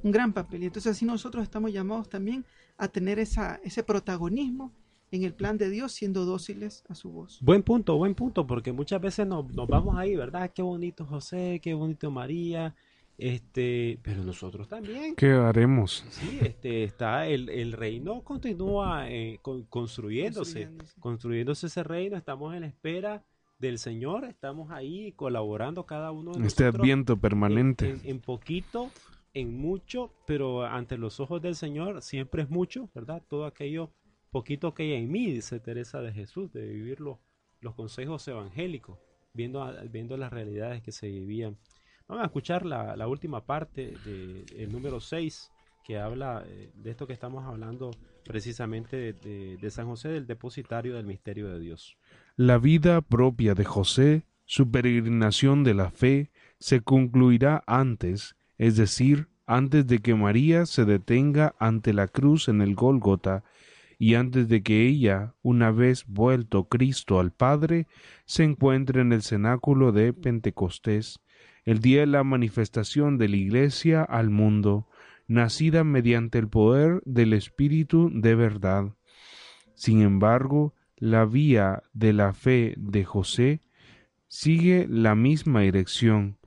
[0.04, 0.64] Un gran papel.
[0.64, 2.46] Y entonces así nosotros estamos llamados también
[2.78, 4.72] a tener esa, ese protagonismo
[5.12, 7.40] en el plan de Dios siendo dóciles a su voz.
[7.42, 10.52] Buen punto, buen punto, porque muchas veces nos, nos vamos ahí, ¿verdad?
[10.54, 12.76] Qué bonito José, qué bonito María,
[13.18, 15.16] este, pero nosotros también.
[15.16, 16.06] ¿Qué haremos?
[16.10, 21.00] Sí, este, está el, el reino continúa eh, con- construyéndose, Construyéndose.
[21.02, 23.24] construyéndose ese reino, estamos en la espera
[23.60, 27.90] del Señor, estamos ahí colaborando cada uno de Este nosotros adviento en, permanente.
[27.90, 28.92] en- en poquito,
[29.40, 33.22] en mucho, pero ante los ojos del Señor siempre es mucho, ¿verdad?
[33.28, 33.92] Todo aquello
[34.32, 37.18] poquito que hay en mí, dice Teresa de Jesús, de vivir los,
[37.62, 38.98] los consejos evangélicos,
[39.34, 41.58] viendo, viendo las realidades que se vivían.
[42.08, 45.52] Vamos a escuchar la, la última parte del número 6,
[45.84, 47.92] que habla eh, de esto que estamos hablando
[48.26, 51.98] precisamente de- de San José, del depositario del misterio de Dios.
[52.36, 59.28] La vida propia de José, su peregrinación de la fe, se concluirá antes, es decir,
[59.46, 63.44] antes de que María se detenga ante la cruz en el Gólgota,
[64.00, 67.88] y antes de que ella, una vez vuelto Cristo al Padre,
[68.26, 71.20] se encuentre en el cenáculo de Pentecostés,
[71.66, 74.88] el día de la manifestación de la Iglesia al mundo,
[75.28, 78.94] nacida mediante el poder del Espíritu de verdad.
[79.76, 83.62] Sin embargo, la vía de la fe de José
[84.28, 86.38] sigue la misma dirección,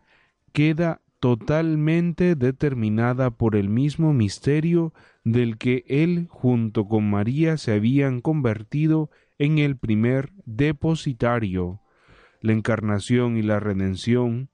[0.53, 8.21] queda totalmente determinada por el mismo misterio del que él junto con María se habían
[8.21, 11.81] convertido en el primer depositario.
[12.41, 14.49] La encarnación y la redención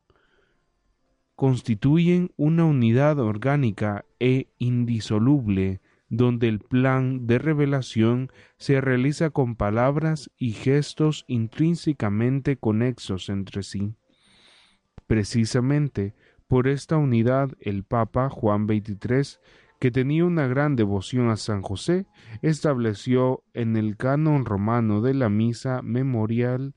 [1.37, 10.31] constituyen una unidad orgánica e indisoluble donde el plan de revelación se realiza con palabras
[10.37, 13.95] y gestos intrínsecamente conexos entre sí.
[15.07, 16.15] Precisamente
[16.49, 19.41] por esta unidad el Papa Juan XXIII,
[19.79, 22.07] que tenía una gran devoción a San José,
[22.43, 26.75] estableció en el canon romano de la misa memorial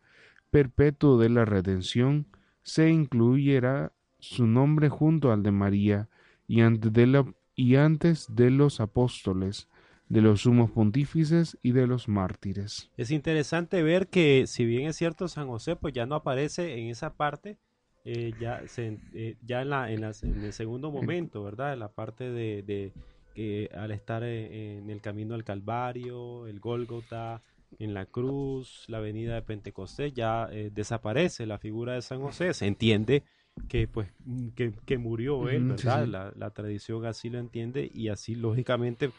[0.49, 2.27] perpetuo de la redención,
[2.63, 6.09] se incluyera su nombre junto al de María
[6.47, 9.69] y antes de, y antes de los apóstoles,
[10.09, 12.89] de los sumos pontífices y de los mártires.
[12.97, 16.87] Es interesante ver que si bien es cierto San José pues ya no aparece en
[16.87, 17.59] esa parte,
[18.05, 21.73] eh, ya, se, eh, ya en, la, en, las- en el segundo momento, ¿verdad?
[21.73, 22.93] En la parte de, de
[23.33, 27.41] que al estar eh, en el camino al Calvario, el Gólgota,
[27.77, 32.53] en la cruz, la avenida de Pentecostés, ya eh, desaparece la figura de San José,
[32.53, 33.23] se entiende
[33.67, 34.09] que pues
[34.55, 36.05] que, que murió él, sí, ¿verdad?
[36.05, 36.11] sí.
[36.11, 39.11] La, la tradición así lo entiende y así lógicamente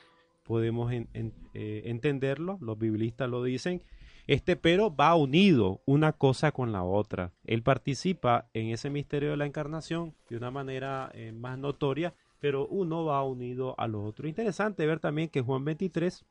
[0.42, 3.82] podemos en- en- eh, entenderlo, los biblistas lo dicen,
[4.30, 7.32] este pero va unido una cosa con la otra.
[7.44, 12.68] Él participa en ese misterio de la encarnación de una manera eh, más notoria, pero
[12.68, 14.28] uno va unido a lo otro.
[14.28, 16.24] Interesante ver también que Juan 23,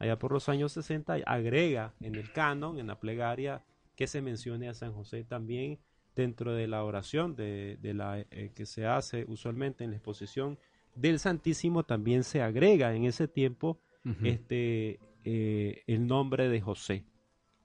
[0.00, 3.62] allá por los años 60, agrega en el canon, en la plegaria,
[3.94, 5.78] que se mencione a San José también
[6.16, 10.58] dentro de la oración de, de la, eh, que se hace usualmente en la exposición
[10.96, 13.78] del Santísimo, también se agrega en ese tiempo
[14.22, 17.04] este eh, el nombre de José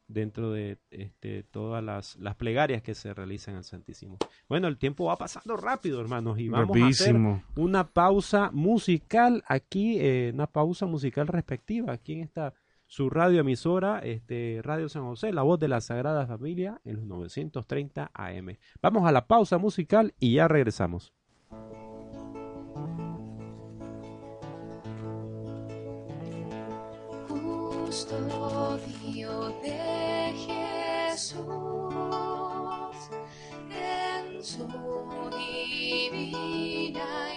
[0.08, 4.18] dentro de este, todas las, las plegarias que se realizan al Santísimo.
[4.50, 7.16] Bueno, el tiempo va pasando rápido, hermanos, y vamos a hacer
[7.56, 12.54] una pausa musical aquí, eh, una pausa musical respectiva aquí en esta
[12.88, 17.06] su radio emisora, este, Radio San José, la voz de la Sagrada Familia en los
[17.06, 18.58] 930 AM.
[18.82, 21.14] Vamos a la pausa musical y ya regresamos.
[27.90, 30.32] Custodio de
[31.10, 31.40] Jesús
[33.72, 34.68] en su
[35.36, 37.29] divina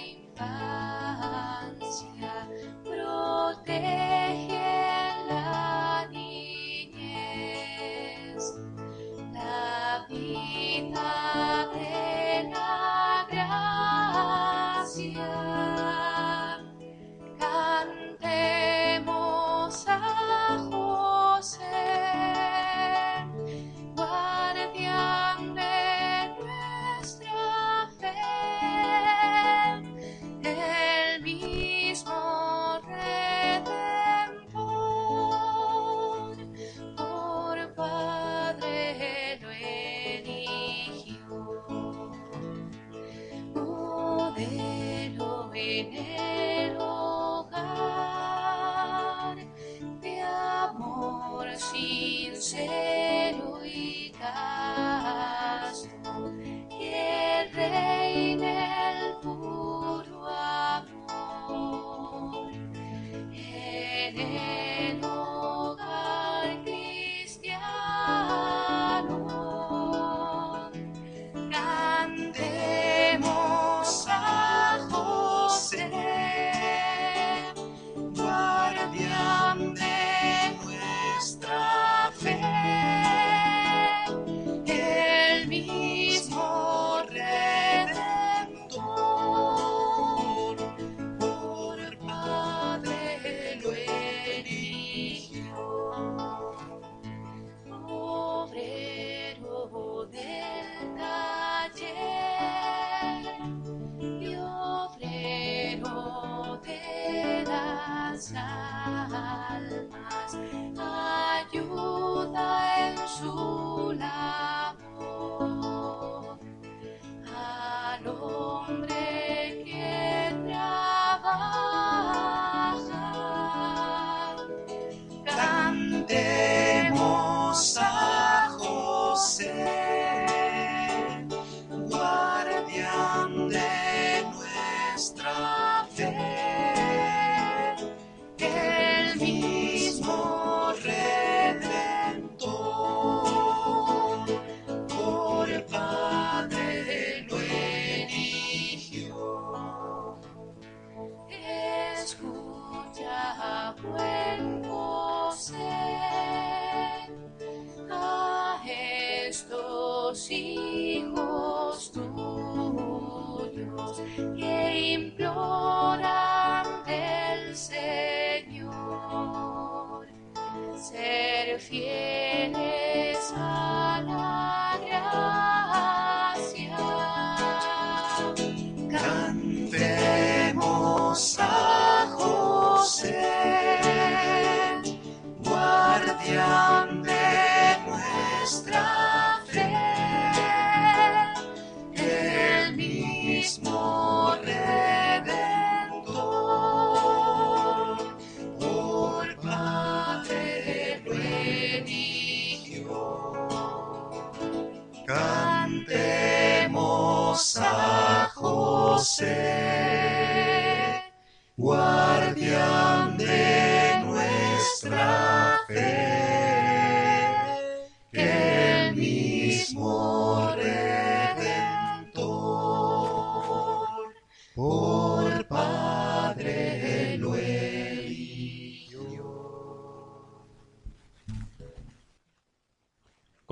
[209.13, 209.62] José,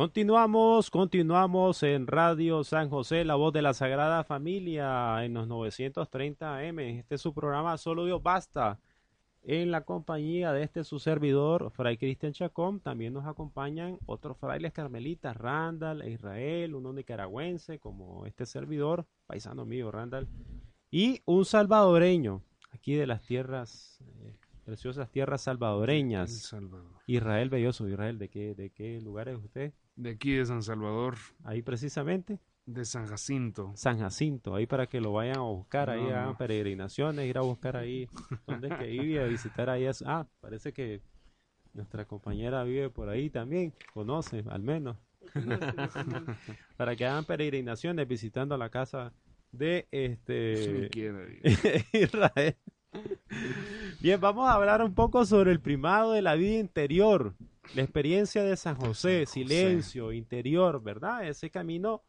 [0.01, 6.57] Continuamos, continuamos en Radio San José, la voz de la Sagrada Familia en los 930
[6.57, 6.79] AM.
[6.79, 8.81] Este es su programa Solo Dios Basta.
[9.43, 14.73] En la compañía de este su servidor, Fray Cristian Chacón, también nos acompañan otros frailes
[14.73, 20.29] carmelitas, Randall e Israel, uno nicaragüense como este servidor, paisano mío, Randall,
[20.91, 24.35] y un salvadoreño, aquí de las tierras, eh,
[24.71, 26.31] preciosas tierras salvadoreñas.
[26.31, 26.93] Salvador.
[27.09, 29.73] Israel Belloso, Israel, ¿de qué, de qué lugar es usted?
[29.97, 33.73] De aquí de San Salvador, Ahí precisamente, de San Jacinto.
[33.75, 36.39] San Jacinto, ahí para que lo vayan a buscar, ahí hagan no.
[36.39, 38.09] peregrinaciones, ir a buscar ahí
[38.47, 39.87] dónde es que vive, a visitar ahí.
[40.07, 41.03] Ah, parece que
[41.73, 44.97] nuestra compañera vive por ahí también, conoce al menos,
[46.77, 49.13] para que hagan peregrinaciones visitando la casa
[49.51, 50.89] de este.
[51.93, 52.57] Israel.
[54.01, 57.35] Bien, vamos a hablar un poco sobre el primado de la vida interior,
[57.75, 61.27] la experiencia de San José, silencio, interior, ¿verdad?
[61.29, 62.03] Ese camino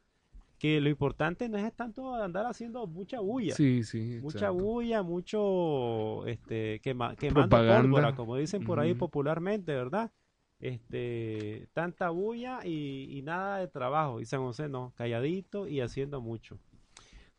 [0.58, 3.56] que lo importante no es tanto andar haciendo mucha bulla.
[3.56, 4.20] Sí, sí.
[4.22, 4.54] Mucha exacto.
[4.63, 7.82] bulla, mucho este quema- quemando Propaganda.
[7.82, 10.12] pólvora, como dicen por ahí popularmente, ¿verdad?
[10.60, 14.22] Este, tanta bulla y, y nada de trabajo.
[14.22, 16.60] Y San José no, calladito y haciendo mucho.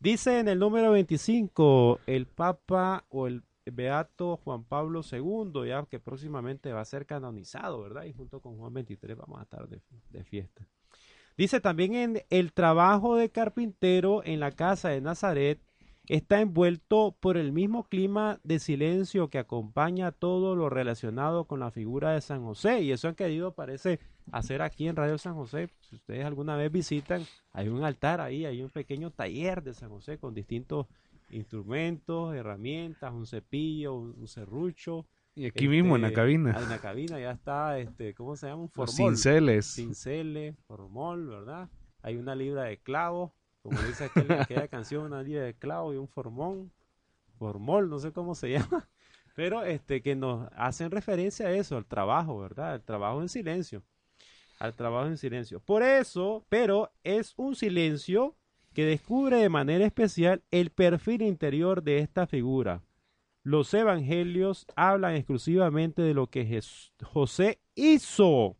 [0.03, 5.97] Dice en el número 25 el Papa o el Beato Juan Pablo II, ya que
[5.97, 8.03] próximamente va a ser canonizado, ¿verdad?
[8.03, 9.79] Y junto con Juan 23 vamos a estar de,
[10.09, 10.67] de fiesta.
[11.37, 15.61] Dice también en el trabajo de carpintero en la casa de Nazaret
[16.07, 21.71] está envuelto por el mismo clima de silencio que acompaña todo lo relacionado con la
[21.71, 22.81] figura de San José.
[22.81, 23.99] Y eso han querido, parece,
[24.31, 25.69] hacer aquí en Radio San José.
[25.81, 29.89] Si ustedes alguna vez visitan, hay un altar ahí, hay un pequeño taller de San
[29.89, 30.87] José con distintos
[31.29, 35.05] instrumentos, herramientas, un cepillo, un, serrucho.
[35.35, 36.57] Y aquí mismo en la este, cabina.
[36.61, 38.63] En la cabina ya está, este, ¿cómo se llama?
[38.63, 39.65] Un Los formol cinceles.
[39.65, 41.69] cinceles, formol, ¿verdad?
[42.03, 43.31] Hay una libra de clavos,
[43.63, 46.71] como dice aquel- aquella canción, una de clavos y un formón,
[47.39, 48.87] formol, no sé cómo se llama,
[49.35, 52.73] pero este que nos hacen referencia a eso, al trabajo, ¿verdad?
[52.73, 53.81] Al trabajo en silencio,
[54.59, 55.59] al trabajo en silencio.
[55.59, 58.35] Por eso, pero es un silencio
[58.73, 62.81] que descubre de manera especial el perfil interior de esta figura.
[63.43, 66.61] Los evangelios hablan exclusivamente de lo que
[67.03, 68.55] José hizo.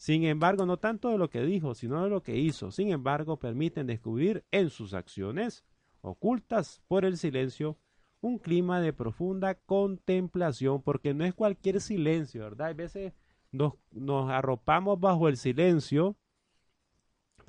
[0.00, 2.70] Sin embargo, no tanto de lo que dijo, sino de lo que hizo.
[2.70, 5.62] Sin embargo, permiten descubrir en sus acciones,
[6.00, 7.76] ocultas por el silencio,
[8.22, 12.68] un clima de profunda contemplación, porque no es cualquier silencio, ¿verdad?
[12.68, 13.12] Hay veces
[13.52, 16.16] nos, nos arropamos bajo el silencio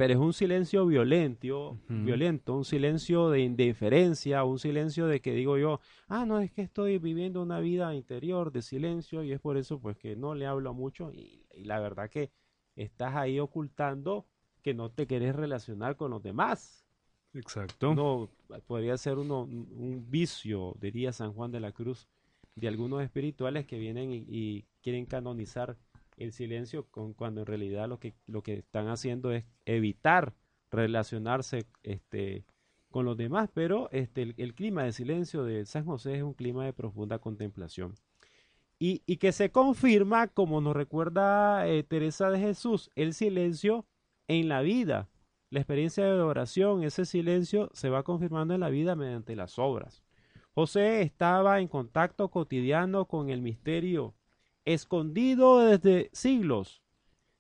[0.02, 5.60] pero es un silencio violento, violento, un silencio de indiferencia, un silencio de que digo
[5.60, 9.58] yo, ah, no, es que estoy viviendo una vida interior de silencio y es por
[9.58, 12.32] eso pues que no le hablo mucho y, y la verdad que
[12.76, 14.26] estás ahí ocultando
[14.62, 16.86] que no te querés relacionar con los demás.
[17.34, 17.96] Exacto.
[17.96, 18.30] No,
[18.68, 22.08] podría ser uno, un vicio, diría San Juan de la Cruz,
[22.56, 25.78] de algunos espirituales que vienen y, y quieren canonizar
[26.18, 30.34] el silencio con, cuando en realidad lo que, lo que están haciendo es evitar
[30.70, 32.46] relacionarse este,
[32.90, 36.34] con los demás, pero este, el, el clima de silencio de San José es un
[36.34, 37.96] clima de profunda contemplación.
[38.84, 43.86] Y, que se confirma, como nos recuerda eh, Teresa de Jesús, el silencio
[44.28, 45.08] en la vida.
[45.52, 50.02] La experiencia de oración, ese silencio se va confirmando en la vida mediante las obras.
[50.56, 54.16] José estaba en contacto cotidiano con el misterio,
[54.66, 56.82] escondido desde siglos,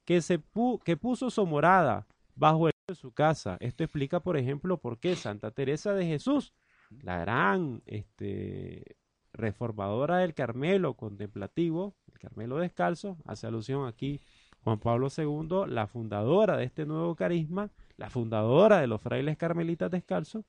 [0.05, 0.39] que, se
[0.85, 3.57] que puso su morada bajo el de su casa.
[3.61, 6.53] Esto explica, por ejemplo, por qué Santa Teresa de Jesús,
[7.01, 9.00] la gran este,
[9.33, 14.21] reformadora del Carmelo contemplativo, el Carmelo descalzo, hace alusión aquí
[14.63, 19.89] Juan Pablo II, la fundadora de este nuevo carisma, la fundadora de los frailes carmelitas
[19.89, 20.45] descalzos,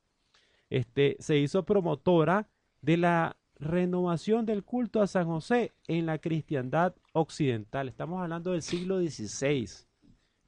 [0.68, 2.49] este, se hizo promotora
[2.80, 7.89] de la renovación del culto a San José en la cristiandad occidental.
[7.89, 9.68] Estamos hablando del siglo XVI.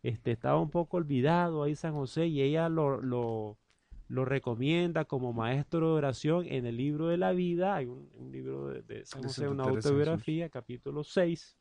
[0.03, 3.59] Este, estaba un poco olvidado ahí San José y ella lo, lo,
[4.15, 7.75] lo recomienda como maestro de oración en el libro de la vida.
[7.75, 11.59] Hay un, un libro de, de San José, una autobiografía, capítulo 6.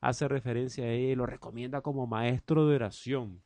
[0.00, 3.40] Hace referencia a y lo recomienda como maestro de oración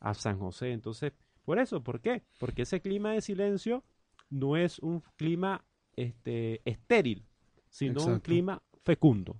[0.00, 0.72] a San José.
[0.72, 1.12] Entonces,
[1.44, 2.22] por eso, ¿por qué?
[2.40, 3.84] Porque ese clima de silencio
[4.30, 5.62] no es un clima
[5.96, 7.26] este, estéril,
[7.68, 9.38] sino un clima fecundo.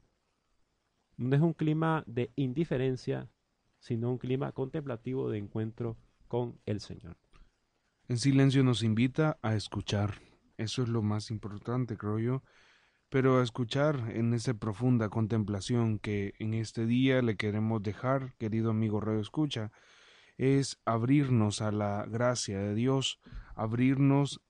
[1.17, 3.31] No es un clima de indiferencia,
[3.79, 5.97] sino un clima contemplativo de encuentro
[6.29, 7.17] con el Señor.
[8.09, 10.21] En silencio nos invita a escuchar.
[10.57, 12.43] Eso es lo más importante, creo yo.
[13.09, 18.71] Pero a escuchar en esa profunda contemplación que en este día le queremos dejar, querido
[18.71, 19.73] amigo Radio Escucha,
[20.39, 23.19] es abrirnos a la gracia de Dios,
[23.57, 24.41] abrirnos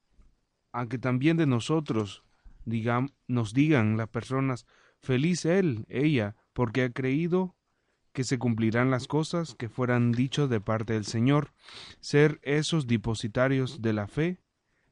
[0.73, 2.25] a que también de nosotros
[2.67, 4.67] digam- nos digan las personas,
[5.01, 7.56] feliz él, ella, porque ha creído
[8.17, 11.53] que se cumplirán las cosas que fueran dichos de parte del Señor,
[12.01, 14.41] ser esos depositarios de la fe,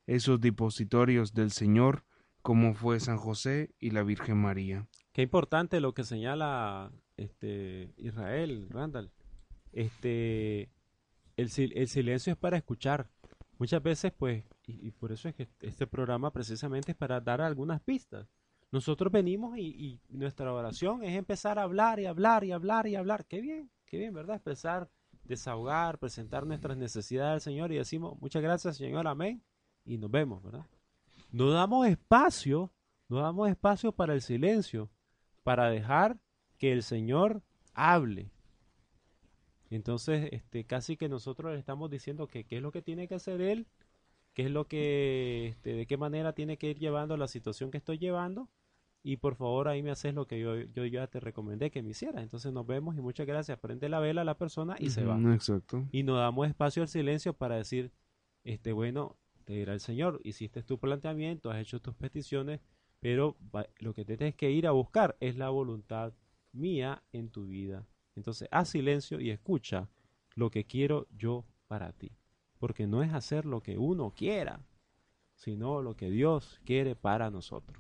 [0.07, 2.05] esos depositorios del Señor,
[2.43, 4.87] como fue San José y la Virgen María.
[5.15, 9.11] Qué importante lo que señala este Israel, Randall.
[9.73, 10.69] Este
[11.39, 13.09] el, el silencio es para escuchar.
[13.57, 17.81] Muchas veces, pues, y por eso es que este programa precisamente es para dar algunas
[17.81, 18.29] pistas.
[18.75, 23.25] Nosotros venimos y, nuestra oración es empezar a hablar y hablar y hablar y hablar.
[23.25, 24.35] Qué bien, qué bien, ¿verdad?
[24.35, 24.91] Expresar,
[25.23, 29.45] desahogar, presentar nuestras necesidades al Señor y decimos, muchas gracias, Señor, amén.
[29.85, 30.67] Y nos vemos, ¿verdad?
[31.31, 32.73] No damos espacio,
[33.09, 34.91] no damos espacio para el silencio,
[35.45, 36.19] para dejar
[36.59, 37.45] que el Señor
[37.75, 38.33] hable.
[39.71, 43.15] Entonces, este, casi que nosotros le estamos diciendo que qué es lo que tiene que
[43.15, 43.69] hacer Él,
[44.33, 47.79] qué es lo que, este, de qué manera tiene que ir llevando la situación que
[47.79, 48.49] estoy llevando,
[49.07, 51.91] y por favor ahí me haces lo que yo, yo ya te recomendé que me
[51.91, 52.23] hicieras.
[52.23, 53.59] Entonces nos vemos y muchas gracias.
[53.59, 55.35] Prende la vela a la persona y se va.
[55.35, 55.87] Exacto.
[55.93, 57.93] Y nos damos espacio al silencio para decir,
[58.45, 62.61] este, bueno, te dirá el Señor, hiciste tu planteamiento, has hecho tus peticiones,
[62.99, 66.15] pero va- lo que te tienes que ir a buscar es la voluntad
[66.53, 67.87] mía en tu vida.
[68.17, 69.89] Entonces, haz silencio y escucha
[70.35, 72.11] lo que quiero yo para ti.
[72.59, 74.65] Porque no es hacer lo que uno quiera,
[75.35, 77.77] sino lo que Dios quiere para nosotros.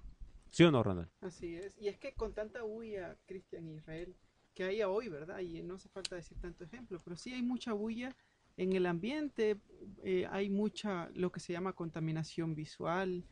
[0.54, 1.08] ¿Sí o no, Ronald?
[1.20, 1.76] Así es.
[1.80, 4.14] Y es que con tanta bulla, Cristian y Israel,
[4.54, 5.40] que hay hoy, ¿verdad?
[5.40, 8.14] Y no hace falta decir tanto ejemplo, pero sí hay mucha bulla
[8.56, 9.56] en el ambiente,
[10.04, 13.24] eh, hay mucha, lo que se llama contaminación visual,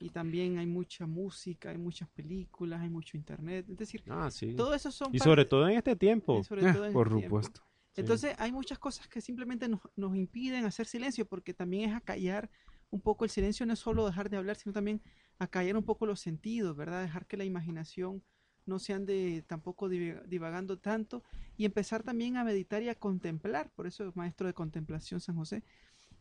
[0.00, 3.66] y también hay mucha música, hay muchas películas, hay mucho internet.
[3.70, 4.54] Es decir, Ah, sí.
[4.56, 6.40] todo eso son Y sobre todo en este tiempo.
[6.40, 7.36] eh, sobre Eh, todo en por este tiempo.
[7.42, 7.60] supuesto.
[7.92, 8.00] Sí.
[8.00, 12.50] Entonces hay muchas cosas que simplemente nos, nos impiden hacer silencio porque también es acallar
[12.90, 15.00] un poco el silencio, no es solo dejar de hablar, sino también
[15.38, 17.02] acallar un poco los sentidos, ¿verdad?
[17.02, 18.22] Dejar que la imaginación
[18.66, 21.22] no se ande tampoco div- divagando tanto
[21.56, 25.36] y empezar también a meditar y a contemplar, por eso es maestro de contemplación San
[25.36, 25.62] José,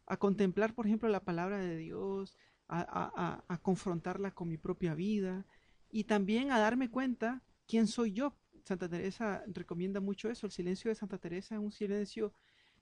[0.05, 2.38] a contemplar, por ejemplo, la palabra de Dios,
[2.68, 5.45] a, confrontarla con mi propia vida
[5.89, 8.36] y también a darme cuenta quién soy yo.
[8.64, 12.34] Santa Teresa recomienda mucho eso, el silencio de Santa Teresa es un silencio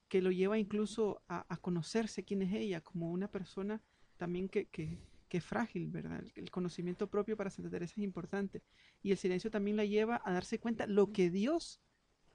[0.07, 3.81] que lo lleva incluso a, conocerse quién es ella, como una persona
[4.17, 4.67] también que,
[5.31, 6.21] que frágil, ¿verdad?
[6.35, 8.61] El, conocimiento propio para Santa Teresa es importante.
[9.01, 11.79] Y el silencio también la lleva a darse cuenta lo que Dios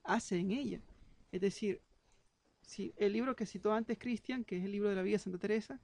[0.03, 0.81] hace en ella.
[1.31, 1.83] Es decir,
[2.67, 5.19] Sí, el libro que citó antes Cristian, que es el libro de la vida de
[5.21, 5.81] Santa Teresa,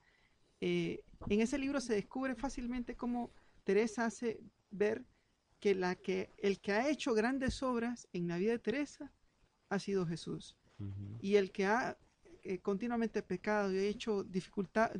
[0.59, 3.31] eh, en ese libro se descubre fácilmente cómo
[3.63, 5.05] Teresa hace ver
[5.61, 9.11] que, la que el que ha hecho grandes obras en la vida de Teresa
[9.69, 10.57] ha sido Jesús.
[11.21, 11.97] Y el que ha
[12.43, 14.91] eh, continuamente pecado y ha hecho dificulta-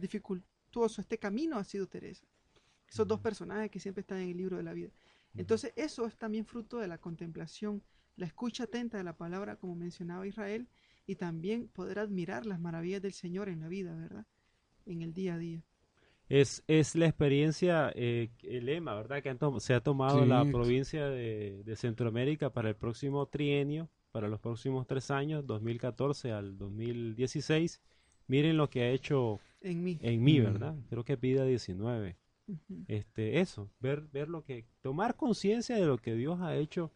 [1.01, 2.25] este camino ha sido Teresa.
[2.89, 4.89] Esos dos personajes que siempre están en el libro de la vida.
[5.35, 7.81] Entonces eso es también fruto de la contemplación,
[8.15, 10.67] la escucha atenta de la palabra, como mencionaba Israel,
[11.07, 14.25] y también poder admirar las maravillas del Señor en la vida, ¿verdad?
[14.85, 15.63] En el día a día.
[16.29, 19.21] Es, es la experiencia, eh, el lema, ¿verdad?
[19.21, 20.29] Que han se ha tomado Sí.
[20.29, 26.31] la provincia de, de Centroamérica para el próximo trienio, para los próximos tres años, 2014
[26.31, 27.81] al 2016.
[28.27, 29.97] Miren lo que ha hecho En mí.
[30.01, 30.39] en mí.
[30.39, 30.75] ¿verdad?
[30.89, 32.17] Creo que pida 19.
[32.47, 32.85] Ujú.
[32.87, 36.91] Este, eso, ver, ver lo que, tomar conciencia de lo que Dios ha hecho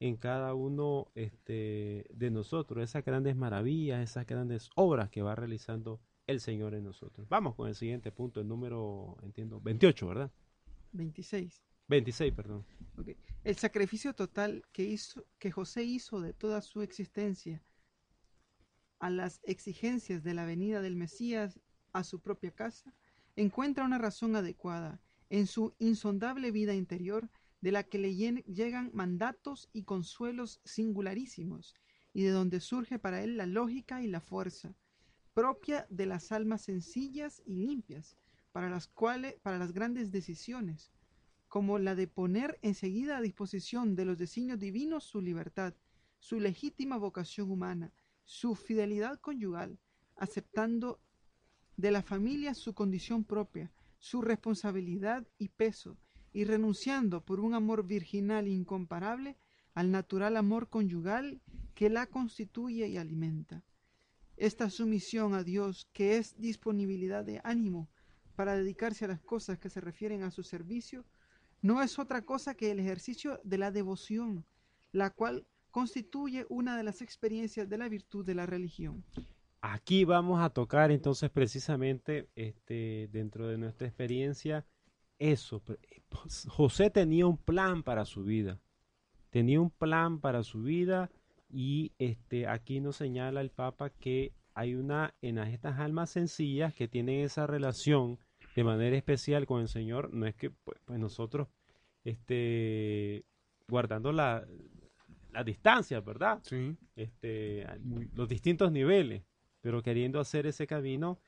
[0.00, 6.00] en cada uno este, de nosotros, esas grandes maravillas, esas grandes obras que va realizando
[6.26, 7.28] el Señor en nosotros.
[7.28, 10.32] Vamos con el siguiente punto, el número, entiendo, 28, ¿verdad?
[10.90, 11.62] 26.
[11.88, 12.64] 26, perdón.
[12.98, 13.10] Ok.
[13.44, 17.62] El sacrificio total que hizo, que José hizo de toda su existencia
[18.98, 21.60] a las exigencias de la venida del Mesías
[21.92, 22.94] a su propia casa,
[23.36, 27.30] encuentra una razón adecuada en su insondable vida interior
[27.60, 31.74] de la que le llegan mandatos y consuelos singularísimos
[32.12, 34.74] y de donde surge para él la lógica y la fuerza
[35.32, 38.18] propia de las almas sencillas y limpias
[38.52, 40.92] para las cuales para las grandes decisiones
[41.48, 45.74] como la de poner enseguida a disposición de los designios divinos su libertad,
[46.18, 47.92] su legítima vocación humana,
[48.24, 49.78] su fidelidad conyugal,
[50.16, 50.98] aceptando
[51.76, 55.96] de la familia su condición propia, su responsabilidad y peso,
[56.32, 59.36] y renunciando por un amor virginal incomparable
[59.74, 61.40] al natural amor conyugal
[61.74, 63.64] que la constituye y alimenta.
[64.36, 67.88] Esta sumisión a Dios, que es disponibilidad de ánimo
[68.34, 71.04] para dedicarse a las cosas que se refieren a su servicio,
[71.60, 74.44] no es otra cosa que el ejercicio de la devoción,
[74.90, 79.04] la cual constituye una de las experiencias de la virtud de la religión.
[79.62, 84.66] Aquí vamos a tocar entonces precisamente este, dentro de nuestra experiencia
[85.18, 85.62] eso.
[86.48, 88.60] José tenía un plan para su vida.
[89.30, 91.10] Tenía un plan para su vida
[91.48, 96.88] y este, aquí nos señala el Papa que hay una en estas almas sencillas que
[96.88, 98.18] tienen esa relación
[98.56, 100.12] de manera especial con el Señor.
[100.12, 101.48] No es que pues, pues, nosotros
[102.02, 103.24] este,
[103.68, 104.44] guardando la,
[105.32, 106.40] la distancia, ¿verdad?
[106.42, 106.76] Sí.
[106.96, 107.64] este,
[108.14, 109.22] los distintos niveles,
[109.62, 111.18] pero queriendo hacer ese camino,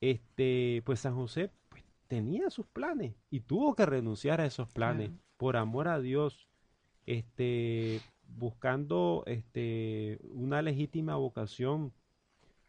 [0.00, 5.10] este, pues San José pues, tenía sus planes y tuvo que renunciar a esos planes
[5.36, 6.48] por amor a Dios,
[7.04, 11.92] este, buscando este, una legítima vocación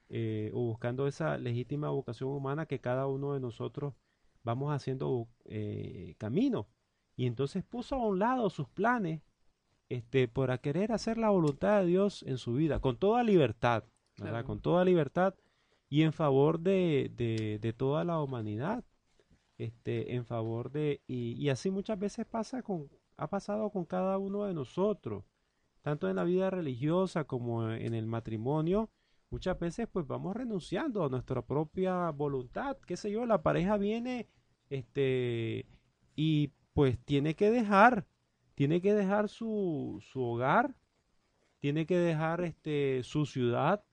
[0.09, 3.93] eh, o buscando esa legítima vocación humana que cada uno de nosotros
[4.43, 6.67] vamos haciendo eh, camino.
[7.15, 9.21] Y entonces puso a un lado sus planes
[9.89, 13.83] este, por querer hacer la voluntad de Dios en su vida, con toda libertad.
[14.15, 14.45] Claro.
[14.45, 15.35] Con toda libertad
[15.89, 18.83] y en favor de, de, de toda la humanidad,
[19.57, 24.17] este, en favor de, y, y así muchas veces pasa con, ha pasado con cada
[24.17, 25.23] uno de nosotros,
[25.81, 28.89] tanto en la vida religiosa como en el matrimonio,
[29.29, 34.27] muchas veces pues vamos renunciando a nuestra propia voluntad, qué sé yo, la pareja viene,
[34.69, 35.65] este,
[36.15, 38.05] y pues tiene que dejar,
[38.55, 40.75] tiene que dejar su, su hogar,
[41.59, 43.83] tiene que dejar este, su ciudad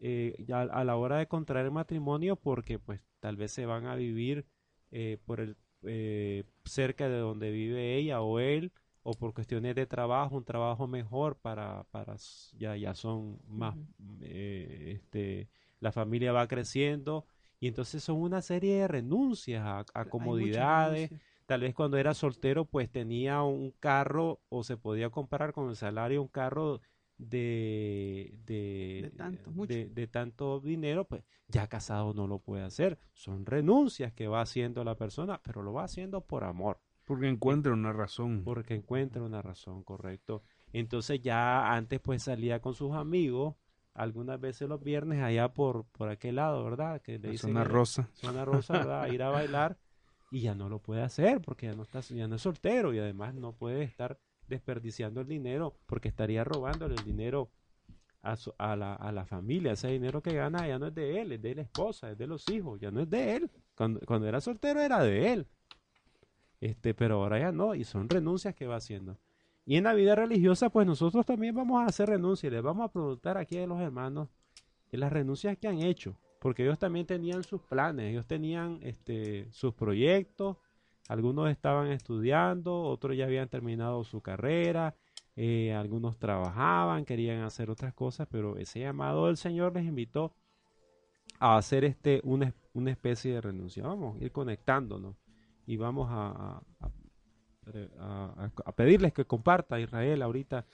[0.00, 3.94] eh, ya a la hora de contraer matrimonio porque pues tal vez se van a
[3.94, 4.46] vivir
[4.90, 8.72] eh, por el, eh, cerca de donde vive ella o él
[9.02, 12.16] o por cuestiones de trabajo, un trabajo mejor para, para
[12.58, 13.76] ya, ya son más,
[14.20, 15.48] eh, este,
[15.80, 17.24] la familia va creciendo
[17.60, 21.10] y entonces son una serie de renuncias a, a comodidades.
[21.46, 25.76] Tal vez cuando era soltero, pues tenía un carro o se podía comprar con el
[25.76, 26.82] salario un carro
[27.18, 29.74] de, de, De tanto, mucho.
[29.74, 32.98] de- de tanto dinero, pues ya casado no lo puede hacer.
[33.12, 37.72] Son renuncias que va haciendo la persona, pero lo va haciendo por amor, Porque encuentra
[37.72, 38.42] una razón.
[38.44, 40.42] porque encuentra una razón, correcto.
[40.72, 43.56] Entonces ya antes pues salía con sus amigos,
[43.94, 47.00] algunas veces los viernes allá por, por aquel lado, ¿verdad?
[47.02, 48.08] Que le dicen zona rosa.
[48.12, 49.02] zona rosa, ¿verdad?
[49.02, 49.78] A ir a bailar
[50.30, 52.98] y ya no lo puede hacer porque ya no está, ya no es soltero y
[52.98, 57.50] además no puede estar desperdiciando el dinero porque estaría robándole el dinero
[58.22, 59.72] a, su- a la, a la familia.
[59.72, 62.26] Ese dinero que gana ya no es de él, es de la esposa, es de
[62.26, 63.50] los hijos, ya no es de él.
[63.74, 65.46] Cuando, cuando era soltero era de él.
[66.60, 69.16] Este, pero ahora ya no, y son renuncias que va haciendo.
[69.64, 72.52] Y en la vida religiosa, pues nosotros también vamos a hacer renuncias.
[72.52, 74.28] Les vamos a preguntar aquí a los hermanos
[74.90, 79.74] las renuncias que han hecho, porque ellos también tenían sus planes, ellos tenían este, sus
[79.74, 80.56] proyectos,
[81.08, 84.94] algunos estaban estudiando, otros ya habían terminado su carrera,
[85.36, 90.34] eh, algunos trabajaban, querían hacer otras cosas, pero ese llamado del Señor les invitó
[91.40, 93.82] a hacer este una, una especie de renuncia.
[93.84, 95.16] Vamos a ir conectándonos
[95.66, 100.64] y vamos a, a- pedirles que comparta Israel ahorita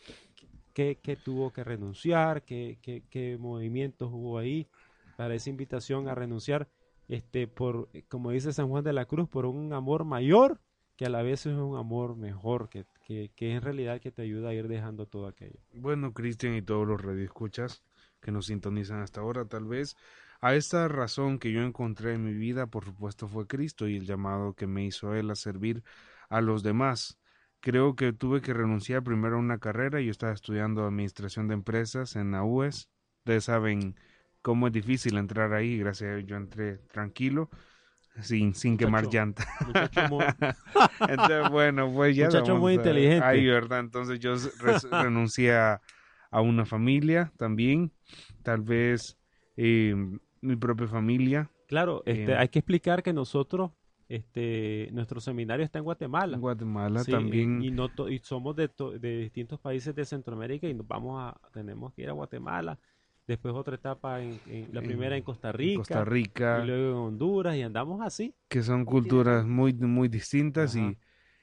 [0.72, 4.68] qué, qué tuvo que renunciar, qué, qué- qué movimientos hubo ahí
[5.16, 6.68] para esa invitación a renunciar,
[7.08, 10.60] este, por, como dice San Juan de la Cruz, por un amor mayor
[10.96, 14.22] que a la vez es un amor mejor, que, que, que en realidad que te
[14.22, 15.58] ayuda a ir dejando todo aquello.
[15.72, 17.82] Bueno, Cristian y todos los radioescuchas
[18.20, 19.96] que nos sintonizan hasta ahora, tal vez
[20.44, 24.04] a esta razón que yo encontré en mi vida, por supuesto, fue Cristo y el
[24.04, 25.82] llamado que me hizo Él a servir
[26.28, 27.18] a los demás.
[27.60, 30.02] Creo que tuve que renunciar primero a una carrera.
[30.02, 32.90] Yo estaba estudiando administración de empresas en la UES.
[33.20, 33.96] Ustedes saben
[34.44, 35.78] cómo es difícil entrar ahí.
[35.78, 37.48] Gracias a Dios yo entré tranquilo,
[38.20, 39.44] sin, sin quemar llanta.
[40.10, 40.24] Muy-
[41.08, 42.26] Entonces, bueno, pues ya.
[42.26, 43.24] Muchacho muy a- inteligente.
[43.24, 43.80] Ahí, ¿verdad?
[43.80, 45.80] Entonces yo re- renuncié a,
[46.30, 47.90] a una familia también.
[48.42, 49.16] Tal vez
[49.56, 49.94] eh,
[50.42, 52.38] mi propia familia Claro, este, Bien.
[52.38, 53.70] hay que explicar que nosotros,
[54.06, 56.34] este, nuestro seminario está en Guatemala.
[56.34, 57.62] en Guatemala Sí, también.
[57.62, 61.18] Y, no to- y somos de, to- de distintos países de Centroamérica y nos vamos
[61.22, 62.78] a, tenemos que ir a Guatemala.
[63.26, 65.72] Después otra etapa, en, en- la primera en Costa en Rica.
[65.72, 68.34] Costa Rica, Y luego en Honduras y andamos así.
[68.48, 70.76] que son culturas muy, muy distintas Ajá.
[70.76, 70.98] y,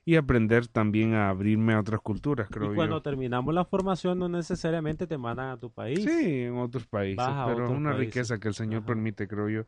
[0.05, 3.01] y aprender también a abrirme a otras culturas, creo y cuando yo.
[3.01, 6.03] terminamos la formación no necesariamente te mandan a tu país.
[6.03, 6.09] Sí,
[6.43, 7.99] en otros países, pero otros una países.
[7.99, 8.86] riqueza que el Señor Ajá.
[8.86, 9.65] permite, creo yo.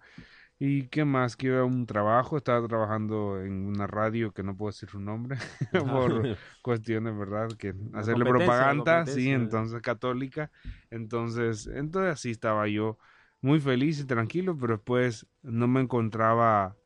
[0.59, 1.35] ¿Y qué más?
[1.35, 4.99] Que iba a un trabajo, estaba trabajando en una radio que no puedo decir su
[4.99, 5.37] nombre
[5.89, 6.29] por
[6.61, 7.49] cuestiones, ¿verdad?
[7.57, 10.51] Que hacerle propaganda, sí, entonces católica.
[10.89, 12.97] Entonces, entonces así estaba yo
[13.41, 16.77] muy feliz y tranquilo, pero después no me encontraba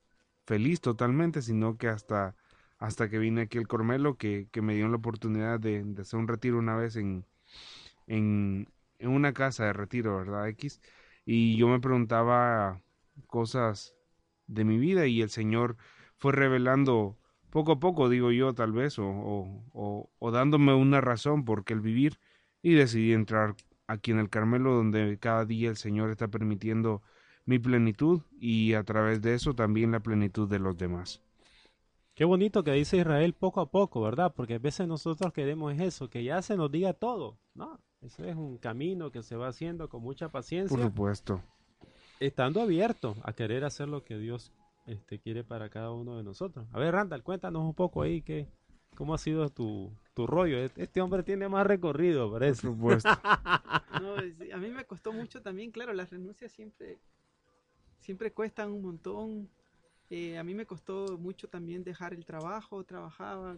[0.45, 2.36] feliz totalmente, sino que hasta,
[2.80, 6.20] hasta que vine aquí al Cormelo, que, que me dio la oportunidad de, de hacer
[6.20, 7.26] un retiro una vez en,
[8.07, 8.68] en,
[8.99, 10.47] en una casa de retiro, ¿verdad?
[10.49, 10.82] X.
[11.26, 12.82] Y yo me preguntaba
[13.26, 13.95] cosas
[14.47, 15.78] de mi vida y el Señor
[16.18, 17.18] fue revelando
[17.49, 21.63] poco a poco, digo yo, tal vez, o, o, o, o dándome una razón por
[21.63, 22.20] qué el vivir
[22.61, 23.55] y decidí entrar
[23.88, 27.01] aquí en el Carmelo donde cada día el Señor está permitiendo
[27.45, 31.22] mi plenitud y a través de eso también la plenitud de los demás.
[32.13, 34.34] Qué bonito que dice Israel poco a poco, ¿verdad?
[34.36, 37.38] Porque a veces nosotros queremos eso, que ya se nos diga todo.
[37.53, 40.76] No, eso es un camino que se va haciendo con mucha paciencia.
[40.76, 41.41] Por supuesto.
[42.20, 44.51] Estando abierto a querer hacer lo que Dios
[44.86, 46.68] este, quiere para cada uno de nosotros.
[46.72, 48.47] A ver, Randall, cuéntanos un poco ahí que,
[48.95, 50.57] cómo ha sido tu, tu rollo.
[50.57, 52.61] Este este hombre tiene más recorrido, Por parece.
[52.61, 53.09] supuesto.
[54.01, 56.99] No, a mí me costó mucho también, claro, las renuncias siempre,
[57.99, 59.49] siempre cuestan un montón.
[60.11, 63.57] Eh, a mí me costó mucho también dejar el trabajo, trabajaba,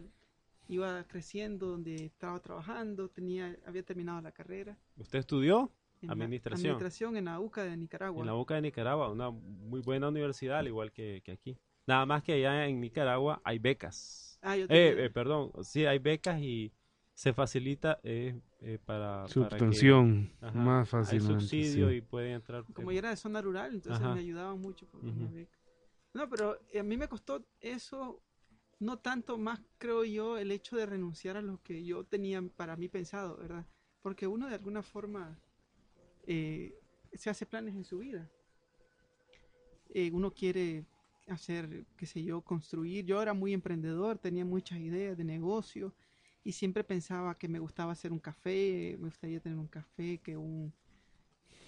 [0.66, 4.78] iba creciendo donde estaba trabajando, tenía, había terminado la carrera.
[4.96, 5.70] ¿Usted estudió
[6.02, 6.60] en la- Administración.
[6.72, 8.20] administración en la UCA de Nicaragua.
[8.20, 11.56] en la Boca de Nicaragua, una muy buena universidad, al igual que, que aquí.
[11.86, 14.38] Nada más que allá en Nicaragua hay becas.
[14.42, 16.72] Ah, yo Eh, eh, perdón, sí hay becas y
[17.14, 21.40] se facilita eh, eh, para, para que- Subtención, Ajá, más hay fácilmente.
[21.40, 21.96] subsidio sí.
[21.96, 22.64] y pueden entrar.
[22.72, 24.14] como eh, yo era de zona rural, entonces Ajá.
[24.14, 25.34] me ayudaban mucho por una Ujú.
[25.34, 25.58] beca.
[26.14, 28.22] No, pero a mí me costó eso,
[28.78, 32.76] no tanto más, creo yo, el hecho de renunciar a lo que yo tenía para
[32.76, 33.66] mí pensado, ¿verdad?
[34.00, 35.38] Porque uno de alguna forma
[36.26, 36.74] eh,
[37.14, 38.28] se hace planes en su vida.
[39.92, 40.84] Eh, uno quiere
[41.28, 43.04] hacer, qué sé yo, construir.
[43.04, 45.94] Yo era muy emprendedor, tenía muchas ideas de negocio
[46.42, 50.36] y siempre pensaba que me gustaba hacer un café, me gustaría tener un café, que
[50.36, 50.72] un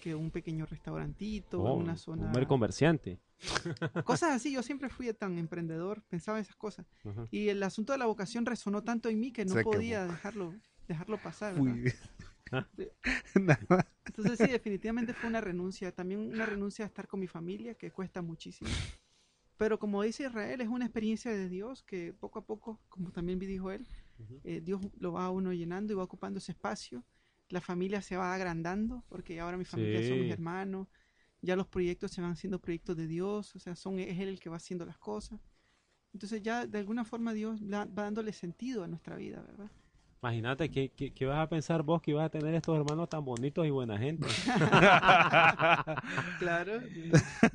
[0.01, 3.21] que un pequeño restaurantito, oh, una zona Un comerciante.
[4.03, 6.85] cosas así, yo siempre fui tan emprendedor, pensaba esas cosas.
[7.31, 10.53] Y el asunto de la vocación resonó tanto en mí que no Se podía dejarlo
[10.89, 11.55] dejarlo pasar.
[12.51, 12.67] Ah.
[14.05, 17.91] Entonces sí, definitivamente fue una renuncia, también una renuncia a estar con mi familia que
[17.91, 18.69] cuesta muchísimo.
[19.57, 23.39] Pero como dice Israel, es una experiencia de Dios que poco a poco, como también
[23.39, 23.87] dijo él,
[24.43, 27.03] eh, Dios lo va a uno llenando y va ocupando ese espacio.
[27.49, 30.87] La familia se va agrandando, porque ahora mi familia son mis hermanos,
[31.41, 34.39] ya los proyectos se van siendo proyectos de Dios, o sea, son, es Él el
[34.39, 35.39] que va haciendo las cosas.
[36.13, 39.71] Entonces ya de alguna forma Dios va dándole sentido a nuestra vida, ¿verdad?
[40.23, 43.25] Imagínate, ¿qué, qué, qué vas a pensar vos que ibas a tener estos hermanos tan
[43.25, 44.25] bonitos y buena gente?
[46.39, 46.79] Claro.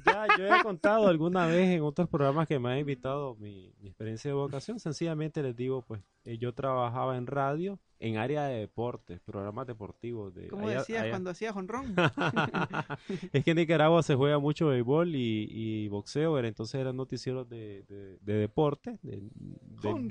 [0.05, 3.89] Ya, yo he contado alguna vez en otros programas que me han invitado mi, mi
[3.89, 4.79] experiencia de vocación.
[4.81, 10.35] Sencillamente les digo, pues, eh, yo trabajaba en radio, en área de deportes, programas deportivos.
[10.35, 11.95] De, allá- decías allá- cuando hacías honrón.
[13.33, 17.49] es que en Nicaragua se juega mucho béisbol y, y boxeo, era- entonces eran noticieros
[17.49, 19.23] de, de, de deporte, de,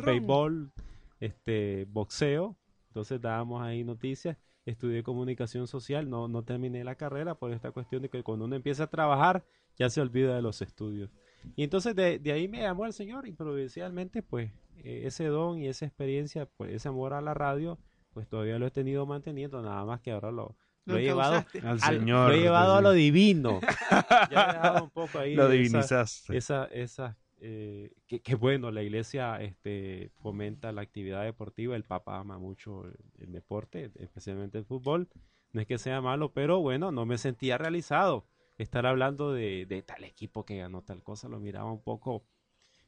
[0.06, 0.72] béisbol,
[1.20, 2.58] este, boxeo.
[2.90, 4.38] Entonces dábamos ahí noticias.
[4.66, 8.56] Estudié comunicación social, no, no terminé la carrera por esta cuestión de que cuando uno
[8.56, 9.46] empieza a trabajar
[9.78, 11.10] ya se olvida de los estudios.
[11.56, 14.52] Y entonces de, de ahí me llamó el Señor y providencialmente pues
[14.84, 17.80] eh, ese don y esa experiencia, pues ese amor a la radio,
[18.12, 21.46] pues todavía lo he tenido manteniendo, nada más que ahora lo, Lo lo he llevado.
[21.64, 22.30] Al al- Señor.
[22.30, 22.98] lo he llevado a pues, lo sí.
[23.00, 23.60] divino.
[24.32, 26.36] ya he dejado un poco ahí Lo divinizaste.
[26.36, 32.38] esa, esa, eh, que, bueno, la iglesia este, fomenta la actividad deportiva, el Papa ama
[32.38, 35.10] mucho el, el deporte, especialmente el fútbol.
[35.52, 38.28] No es que sea malo, pero bueno, no me sentía realizado.
[38.58, 42.26] Estar hablando de, de tal equipo que ganó tal cosa, lo miraba un poco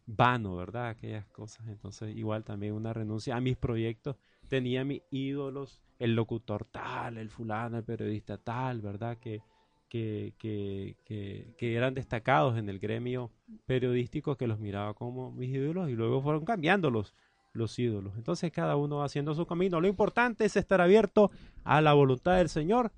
[0.05, 0.89] vano, ¿verdad?
[0.89, 1.67] Aquellas cosas.
[1.67, 4.15] Entonces, igual también una renuncia a mis proyectos.
[4.47, 9.19] Tenía mis ídolos, el locutor tal, el fulano, el periodista tal, ¿verdad?
[9.19, 9.41] Que,
[9.89, 13.31] que, que, que, que eran destacados en el gremio
[13.65, 17.15] periodístico que los miraba como mis ídolos y luego fueron cambiando los,
[17.53, 18.13] los ídolos.
[18.15, 19.81] Entonces cada uno va haciendo su camino.
[19.81, 21.31] Lo importante es estar abierto
[21.63, 22.91] a la voluntad del Señor,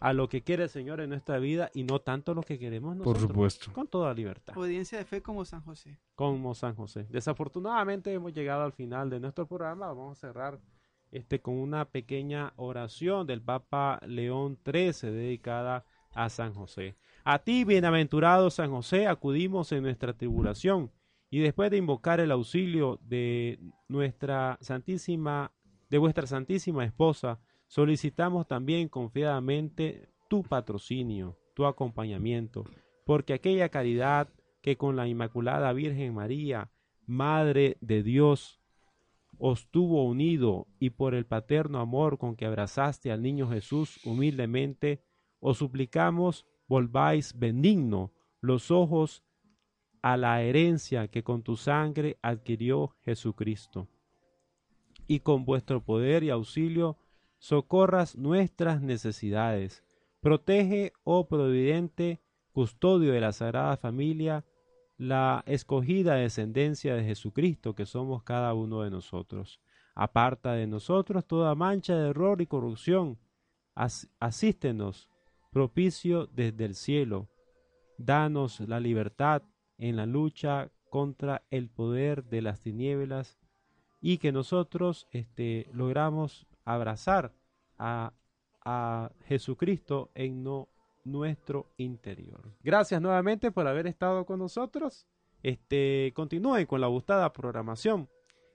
[0.00, 2.96] a lo que quiere el Señor en nuestra vida y no tanto lo que queremos
[2.96, 3.22] Por nosotros.
[3.30, 3.72] supuesto.
[3.72, 5.98] Con toda libertad Obediencia de fe como San José.
[6.16, 7.06] como San José.
[7.10, 9.86] Desafortunadamente hemos llegado al final de nuestro programa.
[9.88, 10.58] Vamos a cerrar
[11.12, 16.96] este con una pequeña oración del Papa León XIII dedicada a San José.
[17.24, 20.90] A ti, bienaventurado San José, acudimos en nuestra tribulación
[21.30, 23.58] y después de invocar el auxilio de
[23.88, 25.52] nuestra santísima,
[25.88, 32.64] de vuestra santísima esposa, solicitamos también confiadamente tu patrocinio, tu acompañamiento,
[33.06, 34.28] porque aquella caridad
[34.60, 36.70] que con la Inmaculada Virgen María,
[37.06, 38.60] Madre de Dios,
[39.38, 45.02] os tuvo unido y por el paterno amor con que abrazaste al niño Jesús humildemente,
[45.44, 49.24] os suplicamos volváis benigno los ojos
[50.00, 53.88] a la herencia que con tu sangre adquirió Jesucristo.
[55.06, 56.96] Y con vuestro poder y auxilio
[57.38, 59.84] socorras nuestras necesidades.
[60.20, 62.20] Protege, oh providente,
[62.52, 64.44] custodio de la Sagrada Familia,
[64.96, 69.60] la escogida descendencia de Jesucristo que somos cada uno de nosotros.
[69.94, 73.18] Aparta de nosotros toda mancha de error y corrupción.
[73.74, 75.08] As- asístenos,
[75.52, 77.28] propicio desde el cielo.
[77.98, 79.42] Danos la libertad
[79.78, 83.38] en la lucha contra el poder de las tinieblas
[84.00, 87.32] y que nosotros este, logramos abrazar
[87.78, 88.12] a,
[88.64, 90.68] a Jesucristo en no-
[91.04, 92.52] nuestro interior.
[92.62, 95.06] Gracias nuevamente por haber estado con nosotros.
[95.42, 98.08] Este, continúen con la gustada programación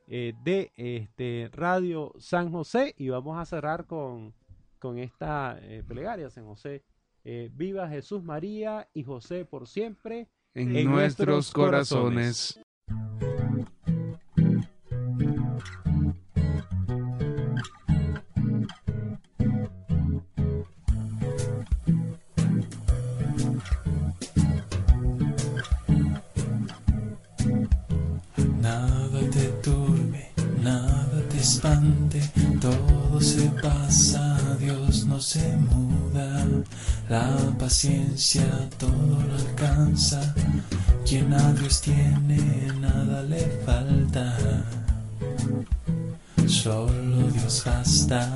[0.08, 4.34] eh, de este, Radio San José y vamos a cerrar con,
[4.80, 6.84] con esta eh, plegaria, San José.
[7.30, 10.30] Eh, viva Jesús María y José por siempre.
[10.54, 12.62] en nuestros nuestros corazones.
[28.62, 30.32] Nada te turbe,
[30.64, 32.22] nada te espante,
[32.62, 34.07] todo se pasa,
[37.10, 38.44] La paciencia
[38.78, 40.20] todo lo alcanza,
[41.06, 44.38] quien a Dios tiene, nada le falta.
[46.46, 48.30] Solo Dios basta,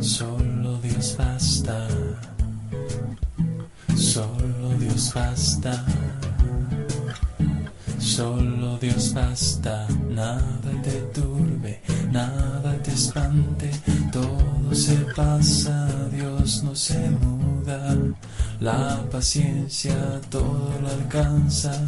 [0.00, 1.86] solo Dios basta,
[3.96, 5.84] solo Dios basta.
[7.98, 11.80] Solo Dios basta, nada te turbe,
[12.10, 13.70] nada te espante,
[14.10, 15.88] todo se pasa,
[16.48, 17.94] Dios no se muda,
[18.58, 19.94] la paciencia
[20.30, 21.78] todo lo alcanza,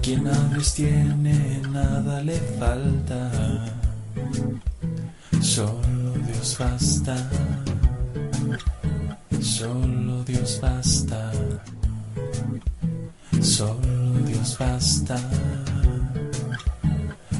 [0.00, 3.30] quien a Dios tiene, nada le falta,
[5.42, 7.16] solo Dios basta,
[9.42, 11.30] solo Dios basta.
[13.42, 15.18] Solo Dios basta.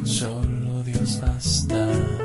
[0.05, 2.22] Solo Dios basta.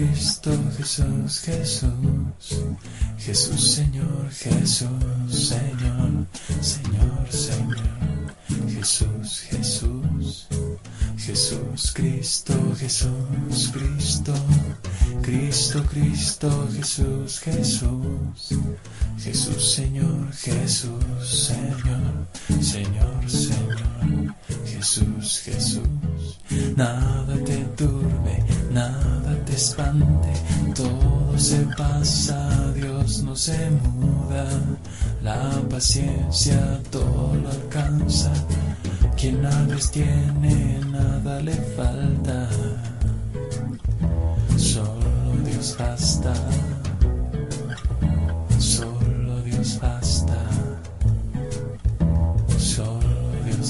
[0.00, 1.92] Cristo, Jesús, Jesús,
[3.18, 4.88] Jesús, Señor, Jesús,
[5.28, 6.26] Señor,
[6.62, 8.34] Señor, Señor,
[8.70, 10.48] Jesús, Jesús,
[11.18, 14.34] Jesús, Cristo, Jesús, Cristo,
[15.20, 18.54] Cristo, Cristo, Jesús, Jesús,
[19.18, 22.26] Jesús, Señor, Jesús, Señor,
[22.62, 23.99] Señor, Señor,
[24.66, 25.88] Jesús, Jesús.
[26.76, 30.32] Nada te turbe, nada te espante,
[30.74, 34.46] todo se pasa, Dios no se muda,
[35.22, 38.32] la paciencia todo lo alcanza,
[39.16, 42.48] quien nada tiene, nada le falta,
[44.56, 46.34] solo Dios basta,
[48.58, 50.36] solo Dios basta,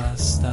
[0.00, 0.52] hasta